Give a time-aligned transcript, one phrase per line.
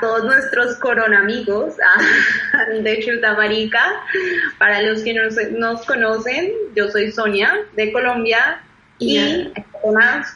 [0.00, 1.74] Todos nuestros coronamigos
[2.82, 4.02] de Chutamarica.
[4.58, 5.22] Para los que no
[5.58, 8.62] nos conocen, yo soy Sonia de Colombia
[8.98, 9.52] y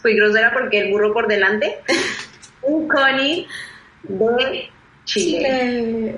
[0.00, 1.78] fui grosera porque el burro por delante.
[2.62, 3.46] Un Connie
[4.04, 4.70] de
[5.04, 6.16] Chile.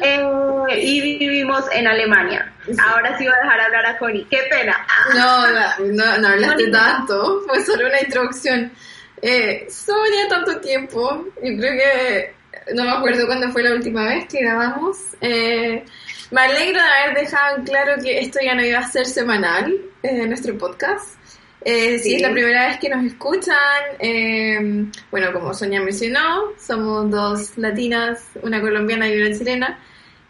[0.00, 2.52] Eh, y vivimos en Alemania.
[2.82, 4.26] Ahora sí voy a dejar hablar a Connie.
[4.30, 4.86] Qué pena.
[5.14, 5.46] No,
[5.92, 7.42] no, no, hablaste tanto.
[7.46, 8.72] Fue solo una introducción.
[9.20, 11.26] Eh, Sonia, tanto tiempo.
[11.42, 12.34] Yo creo que
[12.74, 14.98] no me acuerdo cuándo fue la última vez que grabamos.
[15.20, 15.84] Eh,
[16.30, 20.28] me alegro de haber dejado claro que esto ya no iba a ser semanal en
[20.28, 21.16] nuestro podcast.
[21.64, 23.56] Eh, si es la primera vez que nos escuchan,
[24.00, 29.78] eh, bueno, como Sonia mencionó, somos dos latinas, una colombiana y una chilena,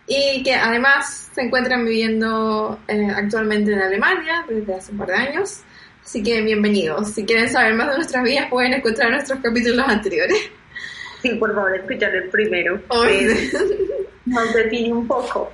[0.07, 5.15] y que además se encuentran viviendo eh, actualmente en Alemania desde hace un par de
[5.15, 5.61] años.
[6.05, 7.13] Así que bienvenidos.
[7.13, 10.51] Si quieren saber más de nuestras vidas, pueden escuchar nuestros capítulos anteriores.
[11.23, 12.81] Sí, por favor, escuchar el primero.
[14.27, 15.53] Nos define un poco.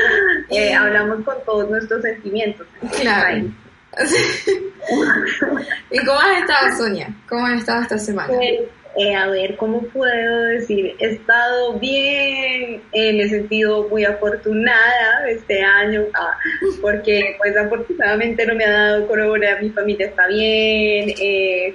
[0.78, 2.66] hablamos con todos nuestros sentimientos.
[3.00, 3.46] Claro.
[5.90, 7.14] ¿Y cómo has estado, Sonia?
[7.28, 8.32] ¿Cómo has estado esta semana?
[8.34, 8.60] Pues,
[8.96, 10.94] eh, a ver, ¿cómo puedo decir?
[10.98, 16.36] He estado bien, eh, me he sentido muy afortunada este año, ah,
[16.82, 21.74] porque pues afortunadamente no me ha dado corona, mi familia está bien, eh,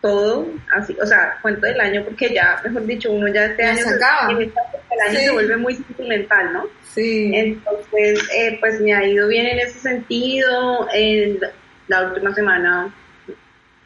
[0.00, 0.46] todo,
[0.76, 3.80] así, o sea, cuento del año porque ya, mejor dicho, uno ya este año,
[4.38, 6.66] el año se vuelve muy sentimental, ¿no?
[6.82, 7.32] Sí.
[7.34, 8.20] Entonces,
[8.60, 11.40] pues me ha ido bien en ese sentido, en
[11.88, 12.94] la última semana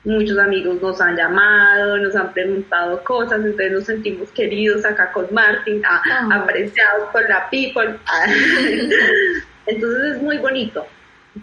[0.05, 5.33] muchos amigos nos han llamado, nos han preguntado cosas, entonces nos sentimos queridos acá con
[5.33, 7.97] Martin, ah, apreciados con la people.
[9.67, 10.87] Entonces es muy bonito,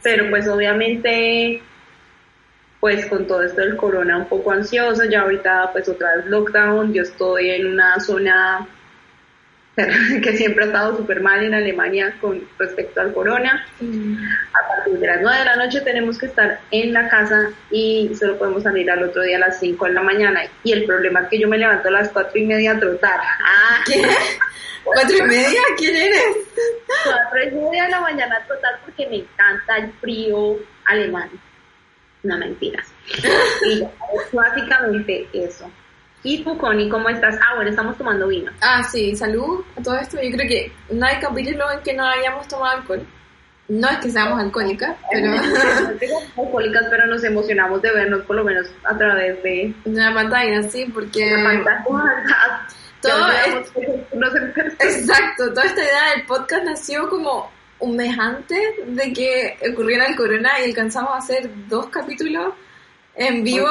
[0.04, 1.64] pero pues obviamente
[2.80, 6.94] pues con todo esto del corona un poco ansioso, ya ahorita pues otra vez lockdown,
[6.94, 8.68] yo estoy en una zona
[10.24, 13.66] que siempre ha estado súper mal en Alemania con respecto al corona.
[13.80, 14.16] Mm.
[14.54, 18.12] A partir de las 9 de la noche tenemos que estar en la casa y
[18.18, 20.42] solo podemos salir al otro día a las 5 de la mañana.
[20.64, 23.20] Y el problema es que yo me levanto a las 4 y media a trotar.
[23.22, 23.84] Ah.
[23.86, 24.02] ¿Qué?
[24.84, 25.60] ¿Cuatro y media?
[25.78, 26.38] ¿Quién eres?
[27.04, 31.30] Cuatro y media de la mañana a trotar porque me encanta el frío alemán.
[32.24, 32.88] No mentiras.
[33.66, 33.84] Y
[34.36, 35.70] básicamente eso.
[36.24, 37.36] ¿Y tú, Connie, cómo estás?
[37.36, 38.52] Ah, bueno, estamos tomando vino.
[38.62, 40.22] Ah, sí, salud a todo esto.
[40.22, 43.06] Yo creo que no hay capítulo en que no hayamos tomado alcohol.
[43.70, 45.32] No es que seamos alcohólicas, pero...
[46.38, 49.74] Alcohólicas, pero nos emocionamos de vernos por lo menos a través de...
[49.86, 51.32] Una pantalla, sí, porque...
[51.44, 51.86] pantalla.
[53.02, 53.28] Todo
[54.80, 60.16] Exacto, toda esta idea del podcast nació como un mes antes de que ocurriera el
[60.16, 62.54] corona y alcanzamos a hacer dos capítulos
[63.16, 63.70] en vivo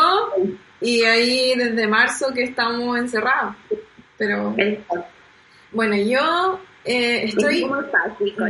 [0.81, 3.55] y ahí desde marzo que estamos encerrados.
[4.17, 4.55] Pero
[5.73, 7.69] bueno, yo eh, estoy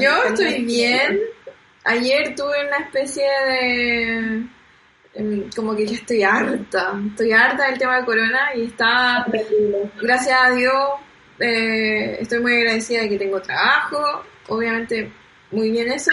[0.00, 1.20] yo estoy bien.
[1.84, 4.42] Ayer tuve una especie de
[5.14, 9.26] em, como que ya estoy harta, estoy harta del tema de corona y está,
[10.00, 10.90] gracias a Dios,
[11.38, 15.10] eh, estoy muy agradecida de que tengo trabajo, obviamente
[15.50, 16.10] muy bien eso.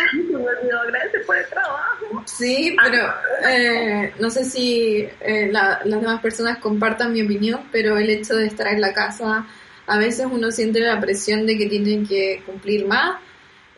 [0.87, 2.23] gracias por el trabajo.
[2.25, 3.13] Sí, pero
[3.49, 8.47] eh, no sé si eh, las demás personas compartan mi opinión, pero el hecho de
[8.47, 9.45] estar en la casa,
[9.87, 13.19] a veces uno siente la presión de que tienen que cumplir más,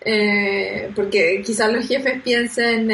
[0.02, 2.88] eh, porque quizás los jefes piensen,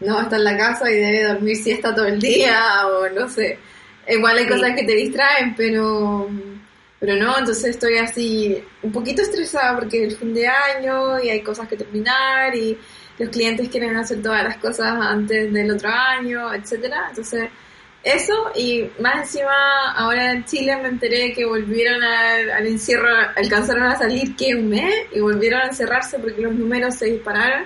[0.00, 3.58] no, está en la casa y debe dormir siesta todo el día, o no sé.
[4.08, 6.28] Igual hay cosas que te distraen, pero
[7.02, 11.30] pero no, entonces estoy así un poquito estresada porque es el fin de año y
[11.30, 12.78] hay cosas que terminar y
[13.18, 17.06] los clientes quieren hacer todas las cosas antes del otro año, etcétera.
[17.08, 17.50] Entonces,
[18.04, 23.98] eso y más encima ahora en Chile me enteré que volvieron al, encierro, alcanzaron a
[23.98, 27.64] salir que un mes y volvieron a encerrarse porque los números se dispararon.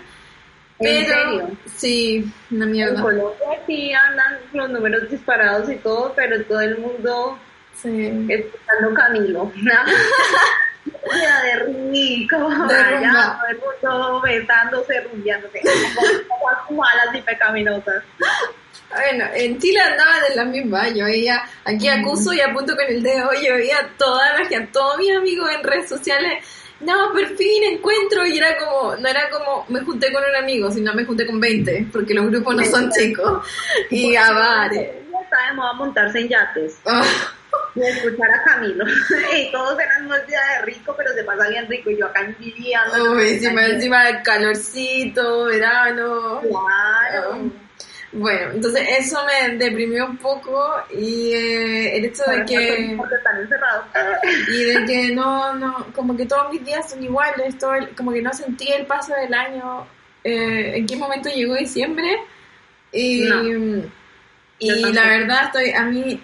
[0.79, 1.51] ¿En serio?
[1.77, 2.95] Sí, una mierda.
[2.95, 7.39] En Colombia sí andan los números disparados y todo, pero todo el mundo
[7.83, 8.27] Sí.
[8.29, 9.53] Escuchando Camilo.
[11.13, 13.39] Era de rico, allá,
[13.81, 15.61] todo el mundo besándose, rumbiándose,
[16.67, 18.03] como malas y pecaminosas.
[18.91, 23.03] Bueno, en Chile andaba de la misma, yo veía, aquí acuso y apunto con el
[23.03, 26.45] dedo, yo veía toda la gente, todos mis amigos en redes sociales,
[26.81, 30.71] no, por fin encuentro, y era como, no era como, me junté con un amigo,
[30.71, 33.47] sino me junté con 20, porque los grupos no son chicos,
[33.91, 34.91] y a bares.
[35.13, 36.79] Ya está de moda montarse en yates.
[36.85, 37.03] Ah
[37.75, 38.85] y escuchar a Camilo.
[39.37, 41.91] y todos eran unos días de rico, pero se pasa bien rico.
[41.91, 43.13] Y yo acá envidiando.
[43.13, 46.41] Uy, encima, encima del calorcito, verano.
[46.43, 47.51] Claro.
[48.13, 52.95] Bueno, entonces eso me deprimió un poco y eh, el hecho de que...
[52.97, 53.85] Porque están encerrados.
[54.49, 58.13] Y de que no, no, como que todos mis días son iguales, todo el- como
[58.13, 59.87] que no sentí el paso del año,
[60.25, 62.09] eh, en qué momento llegó diciembre.
[62.93, 63.43] Y, No.
[64.61, 66.23] y Yo la verdad estoy, a mí,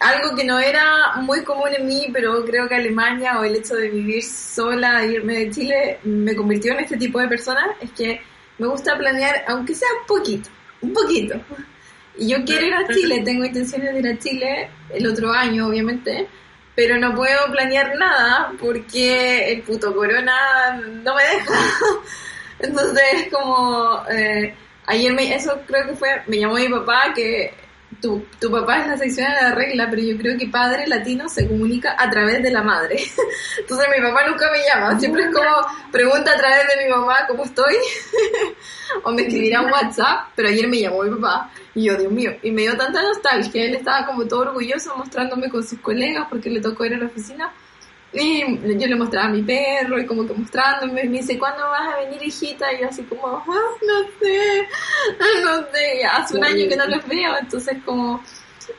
[0.00, 3.74] algo que no era muy común en mí, pero creo que Alemania o el hecho
[3.74, 7.90] de vivir sola, e irme de Chile, me convirtió en este tipo de persona, es
[7.92, 8.20] que
[8.58, 10.48] me gusta planear, aunque sea un poquito,
[10.80, 11.34] un poquito.
[12.18, 15.66] Y yo quiero ir a Chile, tengo intenciones de ir a Chile el otro año,
[15.68, 16.26] obviamente,
[16.74, 21.54] pero no puedo planear nada porque el puto corona no me deja.
[22.58, 24.54] Entonces, como eh,
[24.86, 27.52] ayer me, eso creo que fue, me llamó mi papá que
[28.38, 31.46] tu, papá es la sección de la regla, pero yo creo que padre latino se
[31.48, 32.96] comunica a través de la madre.
[33.58, 35.50] Entonces mi papá nunca me llama, siempre es como
[35.90, 37.74] pregunta a través de mi mamá cómo estoy
[39.02, 42.32] o me escribirá un WhatsApp, pero ayer me llamó mi papá y yo, Dios mío,
[42.42, 46.50] y me dio tanta nostalgia, él estaba como todo orgulloso mostrándome con sus colegas porque
[46.50, 47.52] le tocó ir a la oficina
[48.12, 48.40] y
[48.78, 52.00] yo le mostraba a mi perro y como que mostrándome, me dice, ¿cuándo vas a
[52.00, 52.72] venir hijita?
[52.72, 54.66] Y yo así como, "Ah, no sé,
[55.44, 58.22] no sé, ya hace un año que no los veo, entonces como,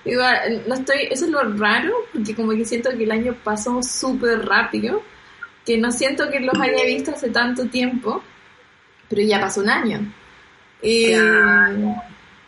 [0.06, 3.82] igual, no estoy, eso es lo raro, porque como que siento que el año pasó
[3.84, 5.04] súper rápido,
[5.66, 8.24] que no siento que los haya visto hace tanto tiempo,
[9.10, 10.14] pero ya pasó un año.
[10.82, 11.96] Y, Claro.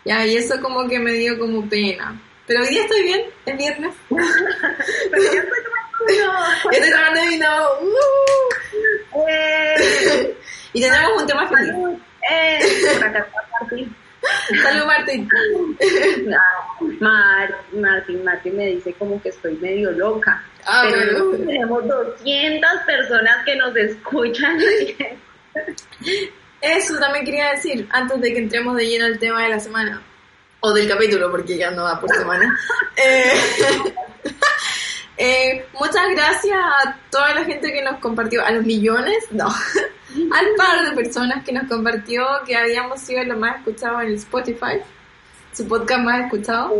[0.05, 2.19] ya, y eso como que me dio como pena.
[2.47, 3.93] Pero hoy día estoy bien, es viernes.
[4.09, 5.59] Pero ya estoy
[6.07, 7.47] tomando Ya estoy tomando vino.
[7.81, 9.25] ¡uh!
[9.27, 10.35] Eh,
[10.73, 11.73] Y tenemos un tema feliz.
[12.29, 12.59] eh,
[13.59, 13.95] Martín.
[14.63, 15.29] Salud, Martín.
[16.99, 20.43] Mar- Martín, Martín me dice como que estoy medio loca.
[20.65, 21.45] Ah, pero bueno.
[21.45, 24.59] tenemos 200 personas que nos escuchan.
[26.61, 30.01] Eso también quería decir, antes de que entremos de lleno al tema de la semana.
[30.59, 32.57] O del capítulo, porque ya no va por semana.
[33.01, 33.31] Eh,
[35.19, 39.47] eh, muchas gracias a toda la gente que nos compartió, a los millones, no,
[40.33, 44.13] al par de personas que nos compartió que habíamos sido lo más escuchado en el
[44.15, 44.79] Spotify,
[45.53, 46.73] su podcast más escuchado.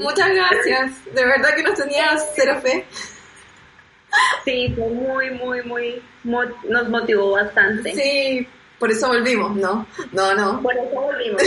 [0.00, 2.84] Muchas gracias, de verdad que nos tenía cero fe.
[4.44, 7.94] Sí, fue muy, muy, muy, mo- nos motivó bastante.
[7.94, 8.46] Sí,
[8.78, 9.86] por eso volvimos, ¿no?
[10.12, 10.60] No, no.
[10.62, 11.40] Por eso volvimos.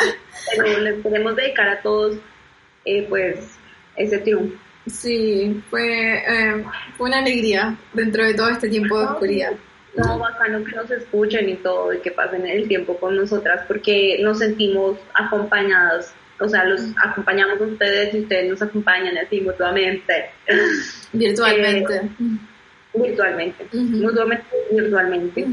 [0.56, 2.16] Pero les queremos dedicar a todos,
[2.84, 3.38] eh, pues,
[3.96, 4.56] ese triunfo.
[4.88, 6.64] Sí, fue, eh,
[6.96, 9.52] fue una alegría dentro de todo este tiempo de oscuridad.
[9.96, 14.18] No, bacano que nos escuchen y todo, y que pasen el tiempo con nosotras, porque
[14.22, 16.12] nos sentimos acompañados.
[16.40, 20.30] O sea, los acompañamos a ustedes y ustedes nos acompañan así mutuamente.
[21.12, 22.02] Virtualmente.
[22.94, 23.64] Virtualmente.
[23.72, 23.96] Ujú.
[23.96, 25.46] Mutuamente, virtualmente.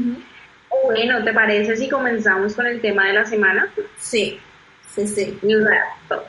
[0.84, 3.68] Bueno, ¿te parece si comenzamos con el tema de la semana?
[3.96, 4.38] Sí,
[4.94, 5.38] sí, sí.
[5.42, 6.24] Exacto.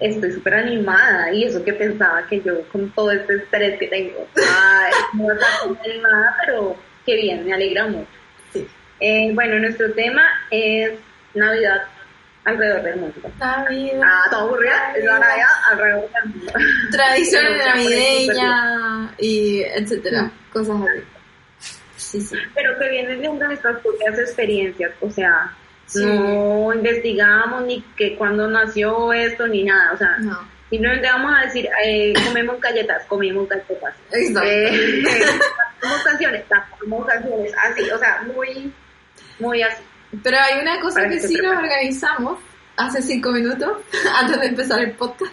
[0.00, 4.26] Estoy súper animada y eso que pensaba que yo con todo este estrés que tengo,
[4.36, 6.76] ay, no tan animada, pero
[7.06, 8.08] qué bien, me alegra mucho.
[8.52, 8.66] sí.
[9.00, 10.92] Eh, bueno, nuestro tema es
[11.34, 11.82] Navidad
[12.44, 13.30] alrededor del mundo.
[13.38, 14.00] Navidad.
[14.04, 16.52] Ah, todo aburrida, es la Navidad alrededor del mundo.
[16.52, 21.04] Por navideñas y etcétera, cosas así.
[21.96, 22.36] Sí, sí.
[22.54, 25.52] Pero que vienen de nuestras propias experiencias, o sea,
[25.86, 26.04] Sí.
[26.04, 30.38] no investigamos ni que cuándo nació esto ni nada, o sea, No.
[30.70, 33.94] simplemente vamos a decir, eh, comemos galletas, comemos galletas.
[34.12, 34.48] Exacto.
[34.48, 35.02] Eh,
[35.80, 38.72] cantamos canciones, cantamos canciones, así, o sea, muy,
[39.38, 39.82] muy así.
[40.22, 42.38] Pero hay una cosa Para que sí nos organizamos
[42.76, 43.78] hace cinco minutos,
[44.16, 45.32] antes de empezar el podcast,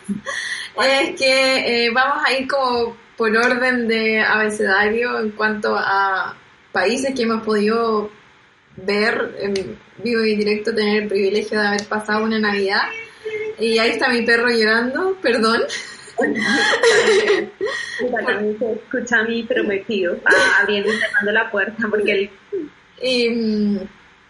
[0.84, 6.36] es que eh, vamos a ir como por orden de abecedario en cuanto a
[6.72, 8.10] países que hemos podido
[8.86, 12.84] ver en vivo y directo, tener el privilegio de haber pasado una Navidad.
[13.60, 15.62] Y ahí está mi perro llorando, perdón.
[18.26, 20.18] También se escucha a mi prometido
[20.60, 22.30] abriendo y cerrando la puerta porque él
[23.02, 23.80] Y mm,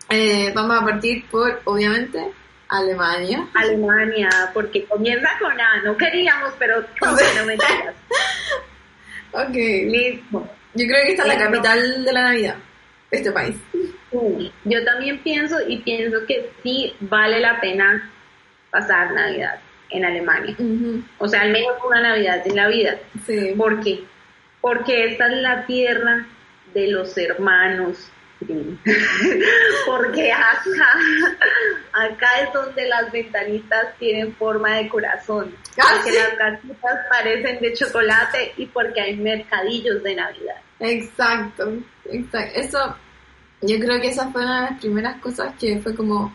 [0.09, 2.31] eh, vamos a partir por, obviamente,
[2.67, 3.47] Alemania.
[3.53, 7.95] Alemania, porque comienza con A, no queríamos, pero bueno, mentiras.
[9.33, 9.55] Ok.
[9.55, 10.49] Listo.
[10.73, 12.55] Yo creo que esta es la capital de la Navidad,
[13.09, 13.55] este país.
[14.11, 18.11] Sí, Yo también pienso y pienso que sí vale la pena
[18.69, 20.55] pasar Navidad en Alemania.
[21.17, 22.97] O sea, al menos una Navidad en la vida.
[23.25, 23.53] Sí.
[23.57, 24.03] ¿Por qué?
[24.59, 26.25] Porque esta es la tierra
[26.73, 28.11] de los hermanos.
[29.85, 30.97] Porque acá,
[31.93, 35.55] acá es donde las ventanitas tienen forma de corazón.
[35.77, 40.57] Ah, Porque las casitas parecen de chocolate y porque hay mercadillos de Navidad.
[40.79, 41.71] Exacto,
[42.05, 42.59] exacto.
[42.59, 42.95] Eso,
[43.61, 46.33] yo creo que esa fue una de las primeras cosas que fue como,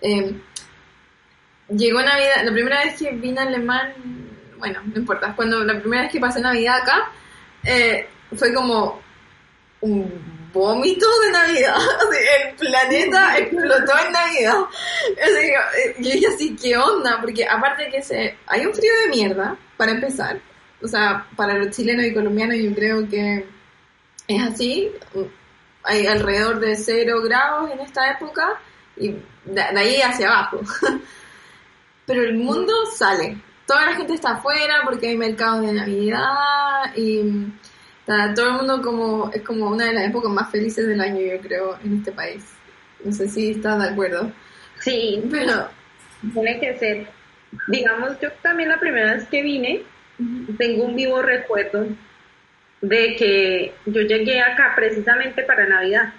[0.00, 0.34] eh,
[1.68, 3.92] llegó Navidad, la primera vez que vine a Alemán,
[4.58, 7.10] bueno, no importa, cuando la primera vez que pasé Navidad acá,
[7.64, 8.06] eh,
[8.36, 9.00] fue como
[9.80, 11.76] un vómito de Navidad.
[12.44, 14.60] el planeta explotó en Navidad.
[15.98, 17.18] Y yo dije así, ¿qué onda?
[17.20, 20.40] Porque aparte que se, hay un frío de mierda, para empezar.
[20.82, 23.46] O sea, para los chilenos y colombianos yo creo que
[24.28, 24.90] es así.
[25.82, 28.60] Hay alrededor de cero grados en esta época
[28.96, 30.60] y de, ahí hacia abajo.
[32.06, 33.38] Pero el mundo sale.
[33.66, 37.52] Toda la gente está afuera porque hay mercados de Navidad y
[38.34, 41.40] todo el mundo como es como una de las épocas más felices del año, yo
[41.40, 42.44] creo, en este país.
[43.04, 44.32] No sé si estás de acuerdo.
[44.80, 45.68] Sí, pero
[46.32, 47.08] tiene que ser.
[47.68, 49.82] Digamos, yo también la primera vez que vine,
[50.58, 51.86] tengo un vivo recuerdo
[52.80, 56.12] de que yo llegué acá precisamente para Navidad.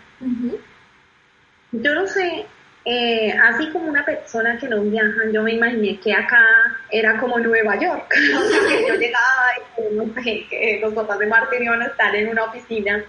[1.72, 2.46] Yo no sé,
[2.84, 6.44] eh, así como una persona que no viaja, yo me imaginé que acá
[6.90, 8.10] era como Nueva York.
[8.70, 12.30] que yo llegaba y no sé, que los papás de Martín iban a estar en
[12.30, 13.04] una oficina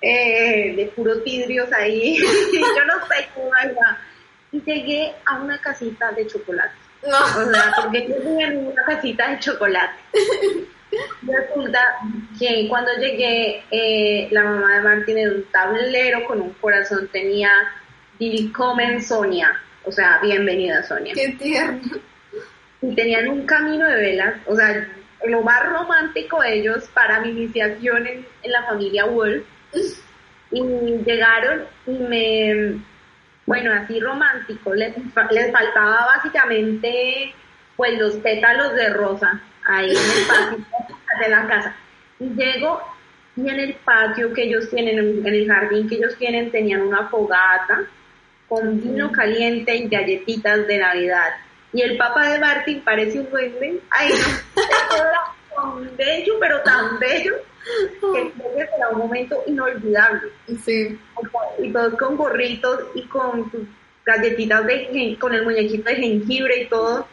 [0.00, 2.16] eh, de puros vidrios ahí.
[2.52, 3.98] yo no sé cómo iba.
[4.50, 6.74] Y llegué a una casita de chocolate.
[7.06, 7.18] No.
[7.18, 9.98] O sea, porque yo llegué en una casita de chocolate.
[11.22, 11.80] Resulta
[12.38, 17.50] que cuando llegué, eh, la mamá de Martín en un tablero con un corazón tenía
[18.18, 21.12] Willkommen Sonia, o sea, bienvenida Sonia.
[21.14, 21.80] Qué tierno.
[22.80, 24.88] Y tenían un camino de velas, o sea,
[25.26, 29.44] lo más romántico de ellos para mi iniciación en, la familia Wolf.
[30.50, 30.62] Y
[31.04, 32.80] llegaron y me,
[33.44, 34.94] bueno, así romántico, les,
[35.30, 37.34] les faltaba básicamente
[37.76, 41.76] pues los pétalos de rosa ahí en el patio de la casa.
[42.18, 42.80] Y llego
[43.36, 47.08] y en el patio que ellos tienen, en el jardín que ellos tienen, tenían una
[47.08, 47.84] fogata
[48.48, 51.34] con vino caliente y galletitas de Navidad.
[51.72, 53.80] Y el papá de Martín parece un duende.
[53.90, 54.10] Ay,
[54.56, 55.20] no, era
[55.54, 57.34] tan bello, pero tan bello,
[58.00, 60.30] que será un momento inolvidable.
[60.64, 60.98] Sí.
[61.58, 63.66] Y todos con gorritos y con sus
[64.04, 67.06] galletitas de con el muñequito de jengibre y todo.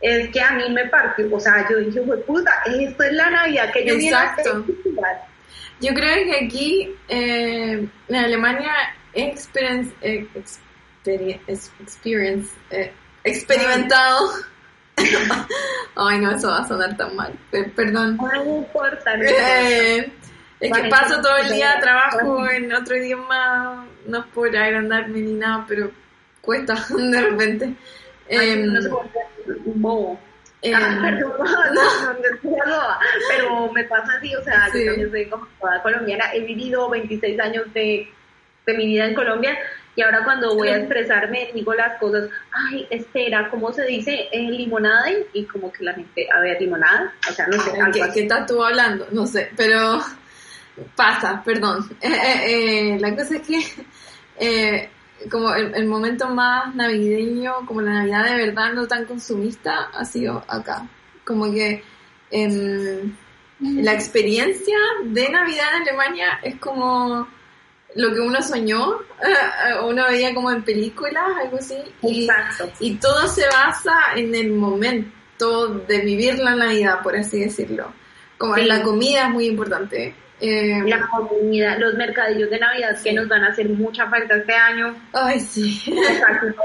[0.00, 3.72] Es que a mí me partió, o sea, yo dije, puta, esto es la Navidad
[3.72, 4.64] que yo Exacto.
[5.80, 8.72] Yo creo que aquí eh, en Alemania
[9.12, 10.26] experience, eh,
[11.04, 12.92] experience, eh,
[13.24, 14.30] experimentado.
[15.96, 17.32] Ay, no, eso va a sonar tan mal.
[17.50, 18.16] Perdón.
[18.16, 19.14] No importa.
[19.14, 20.12] Eh,
[20.60, 25.34] es que paso todo el día, trabajo en otro idioma, no es por agrandarme ni
[25.34, 25.90] nada, pero
[26.40, 27.74] cuesta de repente.
[28.30, 28.90] Ay, no sé
[29.64, 30.20] un bobo.
[30.62, 32.82] Eh, ah, perdón, no, no,
[33.28, 37.38] pero me pasa así, o sea, yo también soy como toda colombiana, he vivido 26
[37.38, 38.08] años de,
[38.66, 39.56] de mi vida en Colombia
[39.94, 44.28] y ahora cuando voy a expresarme digo las cosas, ay, espera, ¿cómo se dice?
[44.32, 45.10] ¿Es limonada?
[45.32, 47.72] Y como que la gente, a ver, limonada, o sea, no sé.
[47.92, 49.06] ¿Qué, ¿Qué estás tú hablando?
[49.12, 50.00] No sé, pero
[50.96, 51.88] pasa, perdón.
[52.00, 54.88] Eh, eh, eh, la cosa es que
[55.30, 60.44] como el, momento más navideño, como la Navidad de verdad no tan consumista, ha sido
[60.48, 60.86] acá.
[61.24, 61.82] Como que
[62.30, 63.12] em,
[63.60, 67.26] la experiencia de Navidad en Alemania es como
[67.94, 68.98] lo que uno soñó,
[69.84, 71.76] uno veía como en películas, algo así.
[72.02, 72.28] Y,
[72.80, 77.92] y todo se basa en el momento de vivir la Navidad, por así decirlo.
[78.36, 80.14] Como la comida es muy importante.
[80.40, 84.54] Eh, la comida, los mercadillos de Navidad que nos van a hacer mucha falta este
[84.54, 84.94] año.
[85.12, 85.82] Ay, sí.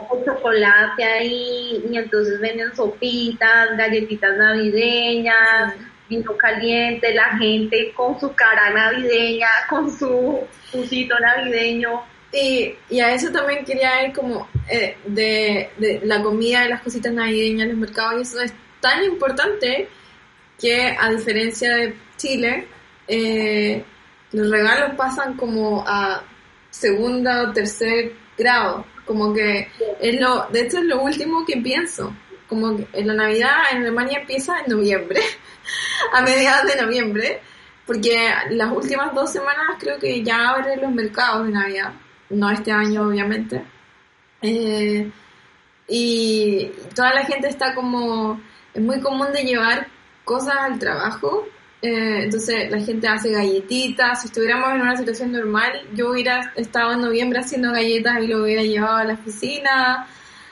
[0.07, 5.73] con chocolate ahí, y entonces venden sopitas, galletitas navideñas
[6.09, 12.03] vino caliente, la gente con su cara navideña, con su pusito navideño.
[12.31, 16.81] Y, y, a eso también quería ir como eh, de, de, la comida, de las
[16.81, 19.87] cositas navideñas, los mercados, y eso es tan importante
[20.59, 22.67] que a diferencia de Chile,
[23.07, 23.83] eh,
[24.31, 26.23] los regalos pasan como a
[26.69, 29.69] segunda o tercer grado, como que
[29.99, 32.15] es lo, de hecho es lo último que pienso,
[32.47, 35.21] como que en la Navidad en Alemania empieza en noviembre.
[36.11, 37.41] a mediados de noviembre,
[37.85, 41.93] porque las últimas dos semanas creo que ya abren los mercados de Navidad,
[42.29, 43.63] no este año obviamente.
[44.41, 45.09] Eh,
[45.87, 48.41] y toda la gente está como,
[48.73, 49.87] es muy común de llevar
[50.23, 51.47] cosas al trabajo,
[51.83, 56.93] eh, entonces la gente hace galletitas, si estuviéramos en una situación normal, yo hubiera estado
[56.93, 60.07] en noviembre haciendo galletas y lo hubiera llevado a la oficina,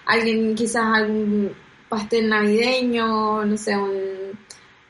[0.06, 1.54] alguien quizás algún
[1.88, 4.38] pastel navideño, no sé, un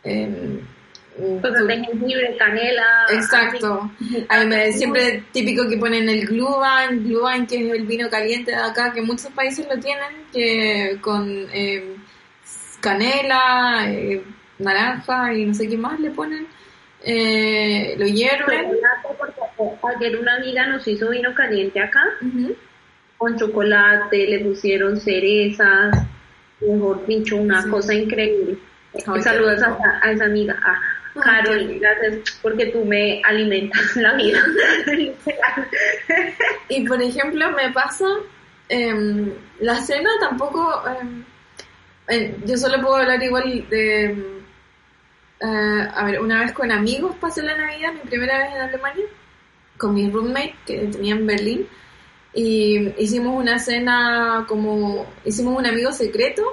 [0.03, 0.59] eh,
[1.41, 3.05] Cosas de jengibre, canela.
[3.11, 3.91] Exacto.
[4.47, 8.91] me, siempre típico que ponen el Glühwein, Glühwein que es el vino caliente de acá,
[8.93, 11.97] que muchos países lo tienen, que con em,
[12.79, 14.23] canela, eh,
[14.61, 16.47] naranja y no sé qué más le ponen.
[17.03, 18.71] Eh, lo hierven.
[19.97, 22.03] Ayer una amiga nos hizo vino caliente acá,
[23.17, 25.95] con chocolate, le pusieron cerezas,
[26.59, 28.57] mejor dicho, una cosa increíble.
[29.21, 34.39] Saludos a, esa amiga, a Carol, gracias porque tú me alimentas la vida.
[36.69, 38.05] y por ejemplo, me pasa,
[38.69, 41.23] em, la cena tampoco, em,
[42.09, 44.40] eh, yo solo puedo hablar igual de,
[45.41, 49.05] eh, a ver, una vez con amigos pasé la Navidad, mi primera vez en Alemania,
[49.77, 51.67] con mi roommate que tenía en Berlín,
[52.33, 56.43] y hicimos una cena como, hicimos un amigo secreto,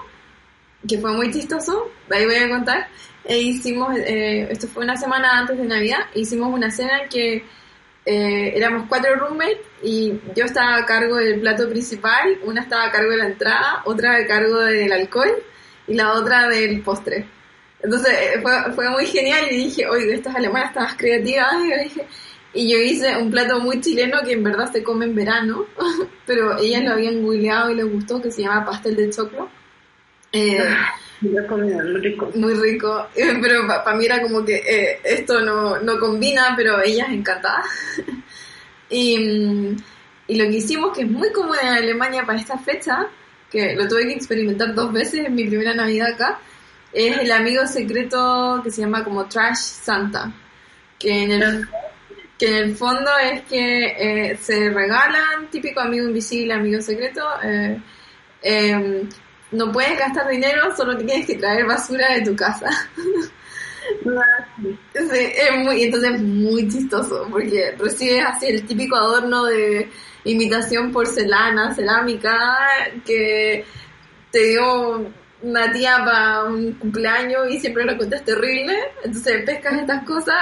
[0.89, 2.89] que fue muy chistoso, ahí voy a contar,
[3.25, 7.45] e hicimos, eh, esto fue una semana antes de Navidad, hicimos una cena en que
[8.07, 12.91] eh, éramos cuatro roommates y yo estaba a cargo del plato principal, una estaba a
[12.91, 15.31] cargo de la entrada, otra a cargo del alcohol
[15.87, 17.27] y la otra del postre.
[17.83, 21.55] Entonces eh, fue, fue muy genial y dije, oye, estas alemanas están más creativas.
[22.55, 25.67] Y, yo hice un plato muy chileno que en verdad se come en verano,
[26.27, 29.51] pero ellas lo habían googleado y les gustó, que se llama pastel de choclo.
[30.33, 30.59] Eh,
[31.21, 32.31] muy rico.
[32.35, 37.09] Muy rico, pero para mí era como que eh, esto no, no, combina, pero ellas
[37.11, 37.67] encantadas.
[38.89, 39.77] y,
[40.27, 43.09] y, lo que hicimos, que es muy común en Alemania para esta fecha,
[43.51, 46.41] que lo tuve que experimentar dos veces en mi primera Navidad acá,
[46.93, 50.33] es el amigo secreto que se llama como Trash Santa,
[50.99, 51.69] que en el,
[52.39, 57.81] que en el fondo es que eh, se regalan, típico amigo invisible, amigo secreto, eh,
[58.43, 59.09] em,
[59.53, 62.69] no puedes gastar dinero, solo tienes que traer basura de tu casa.
[64.55, 69.89] sí, entonces es muy chistoso, porque recibes así el típico adorno de
[70.25, 72.37] imitación porcelana, cerámica,
[73.05, 73.65] que
[74.31, 75.11] te dio
[75.43, 78.75] una tía para un cumpleaños y siempre lo cuentas terrible,
[79.05, 80.37] entonces pescas estas cosas.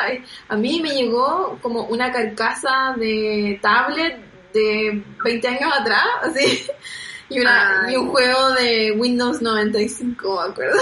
[0.48, 4.18] A mí me llegó como una carcasa de tablet
[4.52, 6.66] de 20 años atrás, así,
[7.28, 10.78] y, una, y un juego de Windows 95, me acuerdo.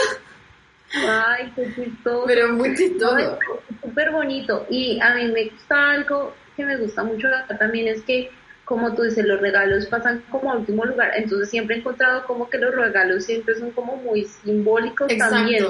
[0.94, 2.24] Ay, qué chistoso.
[2.26, 3.38] Pero muy chistoso.
[3.82, 4.64] Súper bonito.
[4.70, 8.30] Y a mí me gusta algo que me gusta mucho también es que
[8.64, 11.12] como tú dices, los regalos pasan como a último lugar.
[11.16, 15.66] Entonces siempre he encontrado como que los regalos siempre son como muy simbólicos también.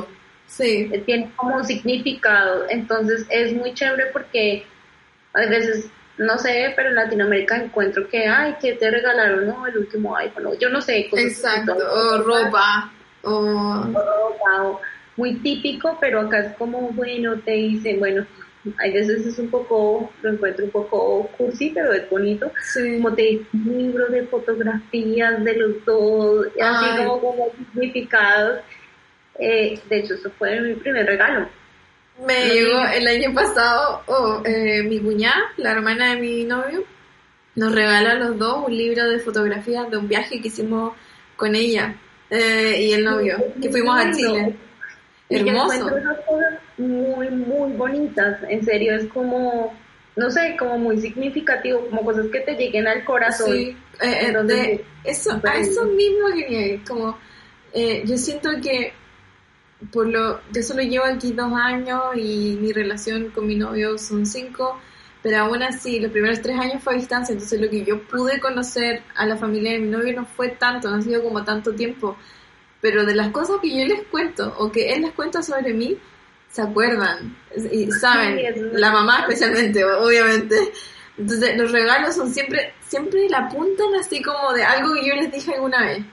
[0.47, 0.91] Sí.
[0.93, 2.67] Eh, Tienen como un significado.
[2.69, 4.65] Entonces es muy chévere porque
[5.33, 9.79] a veces, no sé, pero en Latinoamérica encuentro que, ay, que te regalaron, no, el
[9.79, 11.09] último iPhone, yo no sé.
[11.11, 12.93] Cosas Exacto, o ropa.
[13.23, 13.83] O...
[13.83, 14.81] ropa,
[15.17, 18.27] muy típico, pero acá es como, bueno, te dicen, bueno,
[18.79, 22.50] hay veces es un poco, lo encuentro un poco cursi, pero es bonito.
[22.74, 28.61] Como te un libro de fotografías de los dos, así como, como significados.
[29.38, 31.48] Eh, de hecho, eso fue mi primer regalo.
[32.27, 36.85] Me llegó el año pasado, oh, eh, mi cuñada, la hermana de mi novio,
[37.57, 40.94] nos regala a los dos un libro de fotografías de un viaje que hicimos
[41.37, 41.96] con ella
[42.31, 44.57] eh, y el novio, que fuimos a Chile.
[45.29, 45.91] Hermoso
[46.77, 48.41] muy, muy bonitas.
[48.49, 49.75] En serio, es como,
[50.17, 53.53] no sé, como muy significativo, como cosas que te lleguen al corazón.
[53.53, 57.17] Sí, eh, eh, eso, a eso mismo que como,
[57.73, 58.93] eh, yo siento que
[59.93, 64.25] por lo, yo solo llevo aquí dos años y mi relación con mi novio son
[64.25, 64.79] cinco,
[65.23, 68.41] pero aún así los primeros tres años fue a distancia, entonces lo que yo pude
[68.41, 71.75] conocer a la familia de mi novio no fue tanto, no ha sido como tanto
[71.75, 72.17] tiempo,
[72.85, 75.97] pero de las cosas que yo les cuento o que él les cuenta sobre mí,
[76.51, 77.35] se acuerdan
[77.73, 78.38] y saben,
[78.79, 80.55] la mamá especialmente, obviamente.
[81.16, 85.33] Entonces los regalos son siempre, siempre la apuntan así como de algo que yo les
[85.33, 86.05] dije alguna vez.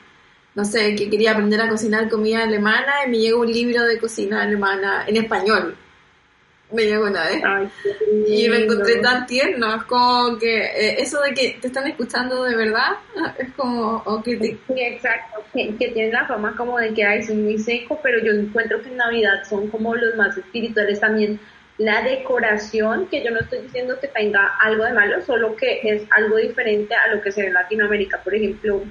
[0.55, 3.99] No sé, que quería aprender a cocinar comida alemana y me llegó un libro de
[3.99, 5.75] cocina alemana en español
[6.71, 7.43] me llegó una vez.
[8.27, 12.43] y me encontré tan tierno, es como que eh, eso de que te están escuchando
[12.43, 12.97] de verdad,
[13.38, 14.03] es como...
[14.23, 18.23] Sí, exacto, que, que tienen la fama como de que ay, son muy seco, pero
[18.23, 21.39] yo encuentro que en Navidad son como los más espirituales también.
[21.77, 26.03] La decoración, que yo no estoy diciendo que tenga algo de malo, solo que es
[26.12, 28.21] algo diferente a lo que se ve en Latinoamérica.
[28.23, 28.84] Por ejemplo,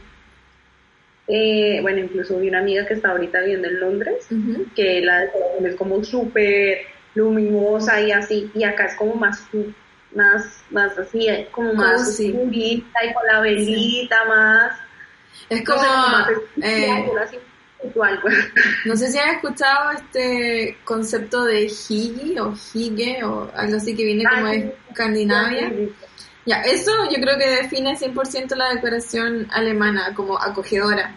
[1.28, 4.26] eh, bueno, incluso vi una amiga que está ahorita viviendo en Londres,
[4.74, 6.78] que la decoración es como súper
[7.14, 9.42] luminosa y así, y acá es como más
[10.14, 14.76] más, más así, como más oscurita y con la velita más.
[15.48, 15.82] Es como,
[16.62, 17.06] eh,
[18.84, 24.04] no sé si has escuchado este concepto de higi o hige o algo así que
[24.04, 25.72] viene como de Escandinavia.
[26.46, 31.14] Ya, eso yo creo que define 100% la decoración alemana como acogedora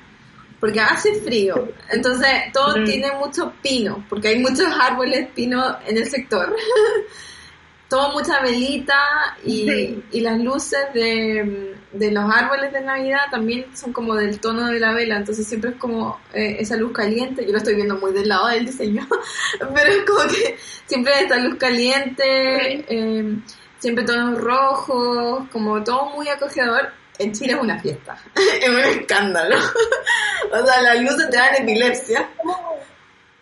[0.63, 1.67] porque hace frío.
[1.89, 2.85] Entonces todo Mm.
[2.85, 6.55] tiene mucho pino, porque hay muchos árboles pino en el sector.
[7.89, 8.95] todo mucha velita
[9.43, 10.03] y, Sí.
[10.13, 14.79] y las luces de, de los árboles de Navidad también son como del tono de
[14.79, 18.13] la vela, entonces siempre es como eh, esa luz caliente, yo lo estoy viendo muy
[18.13, 19.05] del lado del diseño,
[19.75, 23.35] pero es como que siempre esta luz caliente, eh,
[23.79, 26.89] siempre tonos rojos, como todo muy acogedor.
[27.19, 28.17] En Chile es una fiesta,
[28.61, 29.57] es un escándalo.
[30.51, 32.29] o sea, las luces te dan epilepsia.
[32.37, 32.79] como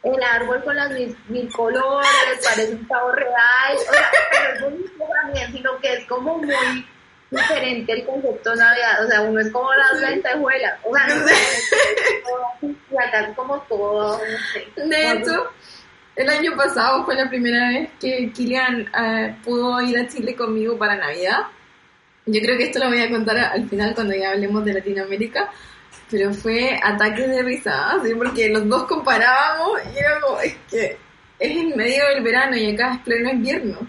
[0.03, 2.09] el árbol con las mil, mil colores,
[2.43, 6.85] parece un pavo real, o sea, pero es bonito también, sino que es como muy
[7.29, 11.27] diferente el concepto de Navidad, o sea, uno es como las lentejuelas, o sea, no
[11.27, 11.35] sé,
[12.91, 14.87] y acá es como todo, no sé.
[14.87, 15.51] De hecho,
[16.15, 20.77] el año pasado fue la primera vez que Kilian eh, pudo ir a Chile conmigo
[20.77, 21.47] para Navidad.
[22.25, 25.49] Yo creo que esto lo voy a contar al final cuando ya hablemos de Latinoamérica,
[26.09, 28.13] pero fue ataques de risa, ¿sí?
[28.15, 30.97] porque los dos comparábamos y era como, es que
[31.39, 33.79] es en medio del verano y acá es pleno invierno.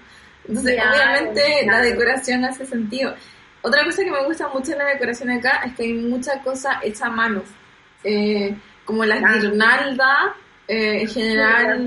[0.48, 3.14] Entonces, Claro, obviamente, la decoración hace sentido.
[3.60, 6.80] Otra cosa que me gusta mucho en la decoración acá es que hay mucha cosa
[6.82, 7.42] hecha a mano.
[8.02, 9.40] Eh, como las Claro.
[9.40, 10.32] guirnaldas,
[10.72, 11.86] eh, en general,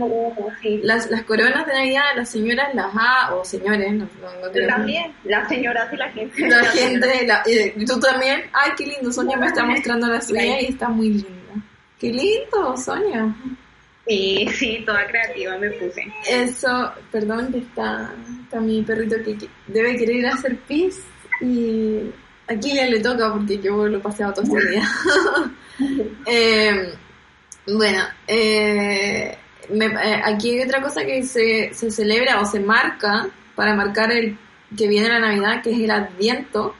[0.62, 0.80] Sí.
[0.84, 4.68] las, las coronas de Navidad, las señoras las ha, o señores, no, no, creo.
[4.68, 6.48] también, las señoras y la gente.
[6.48, 8.44] La gente, la- y tú también.
[8.54, 11.30] Ay, qué lindo, Sonia me está mostrando la suya y está muy linda.
[12.00, 13.34] Qué lindo, Sonia.
[14.08, 16.04] Sí, sí, toda creativa me puse.
[16.30, 21.02] Eso, perdón, que está, está mi perrito que que debe querer ir a hacer pis
[21.42, 22.02] y
[22.48, 24.88] aquí ya le toca porque yo lo he paseado todo este día.
[26.28, 26.94] Eh,
[27.68, 29.38] bueno, eh,
[29.70, 34.12] me- eh, aquí hay otra cosa que se, se celebra o se marca para marcar
[34.12, 34.38] el
[34.78, 36.76] que viene la Navidad, que es el Adviento.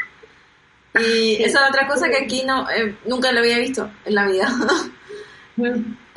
[0.98, 1.38] Y Sí.
[1.44, 4.48] esa es otra cosa que aquí no eh, nunca lo había visto en la vida.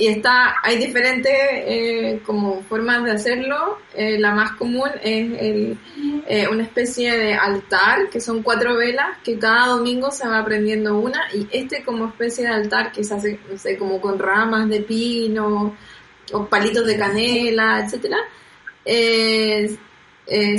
[0.00, 3.78] Y está, hay diferentes eh, como formas de hacerlo.
[3.94, 5.76] Eh, la más común es el,
[6.28, 10.96] eh, una especie de altar, que son cuatro velas, que cada domingo se va prendiendo
[10.96, 14.68] una, y este como especie de altar que se hace, no sé, como con ramas
[14.68, 15.74] de pino,
[16.32, 18.18] o palitos de canela, etcétera,
[18.84, 19.78] se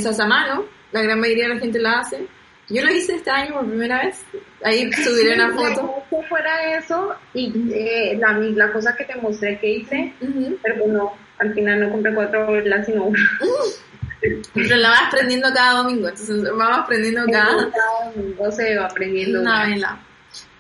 [0.06, 2.28] hace a mano, la gran mayoría de la gente la hace.
[2.70, 4.22] Yo lo hice este año por primera vez,
[4.64, 6.04] ahí subiré una foto.
[6.10, 10.58] que fuera eso y eh, la, la cosa que te mostré que hice, Ujú.
[10.62, 13.20] pero pues no, al final no compré cuatro velas, sino una.
[14.54, 19.40] Pero la vas aprendiendo cada domingo, entonces vamos aprendiendo cada, Cada domingo se va aprendiendo
[19.40, 19.68] una una.
[19.70, 20.00] vela.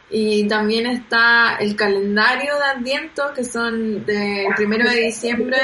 [0.10, 5.58] Y también está el calendario de Adviento, que son del primero de diciembre.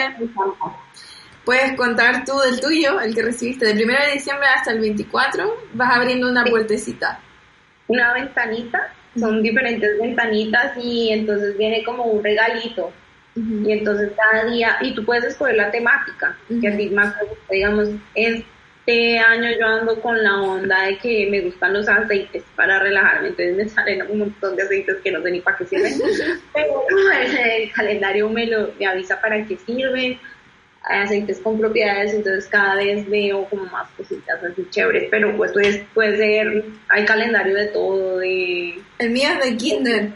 [1.45, 5.55] Puedes contar tú del tuyo, el que recibiste, del primero de diciembre hasta el 24,
[5.73, 7.19] vas abriendo una puertecita.
[7.87, 12.91] Una ventanita, son diferentes ventanitas y entonces viene como un regalito.
[13.35, 17.25] Y entonces cada día, y tú puedes escoger la temática, que a ti más te
[17.25, 22.43] gusta, digamos, este año yo ando con la onda de que me gustan los aceites
[22.55, 25.65] para relajarme, entonces me salen un montón de aceites que no sé ni para qué
[25.65, 25.93] sirven,
[26.53, 26.85] pero
[27.57, 30.17] el calendario me lo me avisa para qué sirven,
[30.85, 35.51] aceites con propiedades, entonces cada vez veo como más cositas así chéveres, pero pues
[35.93, 38.79] puede, ser, hay calendario de todo, de...
[38.99, 40.11] El mío es de Kinder,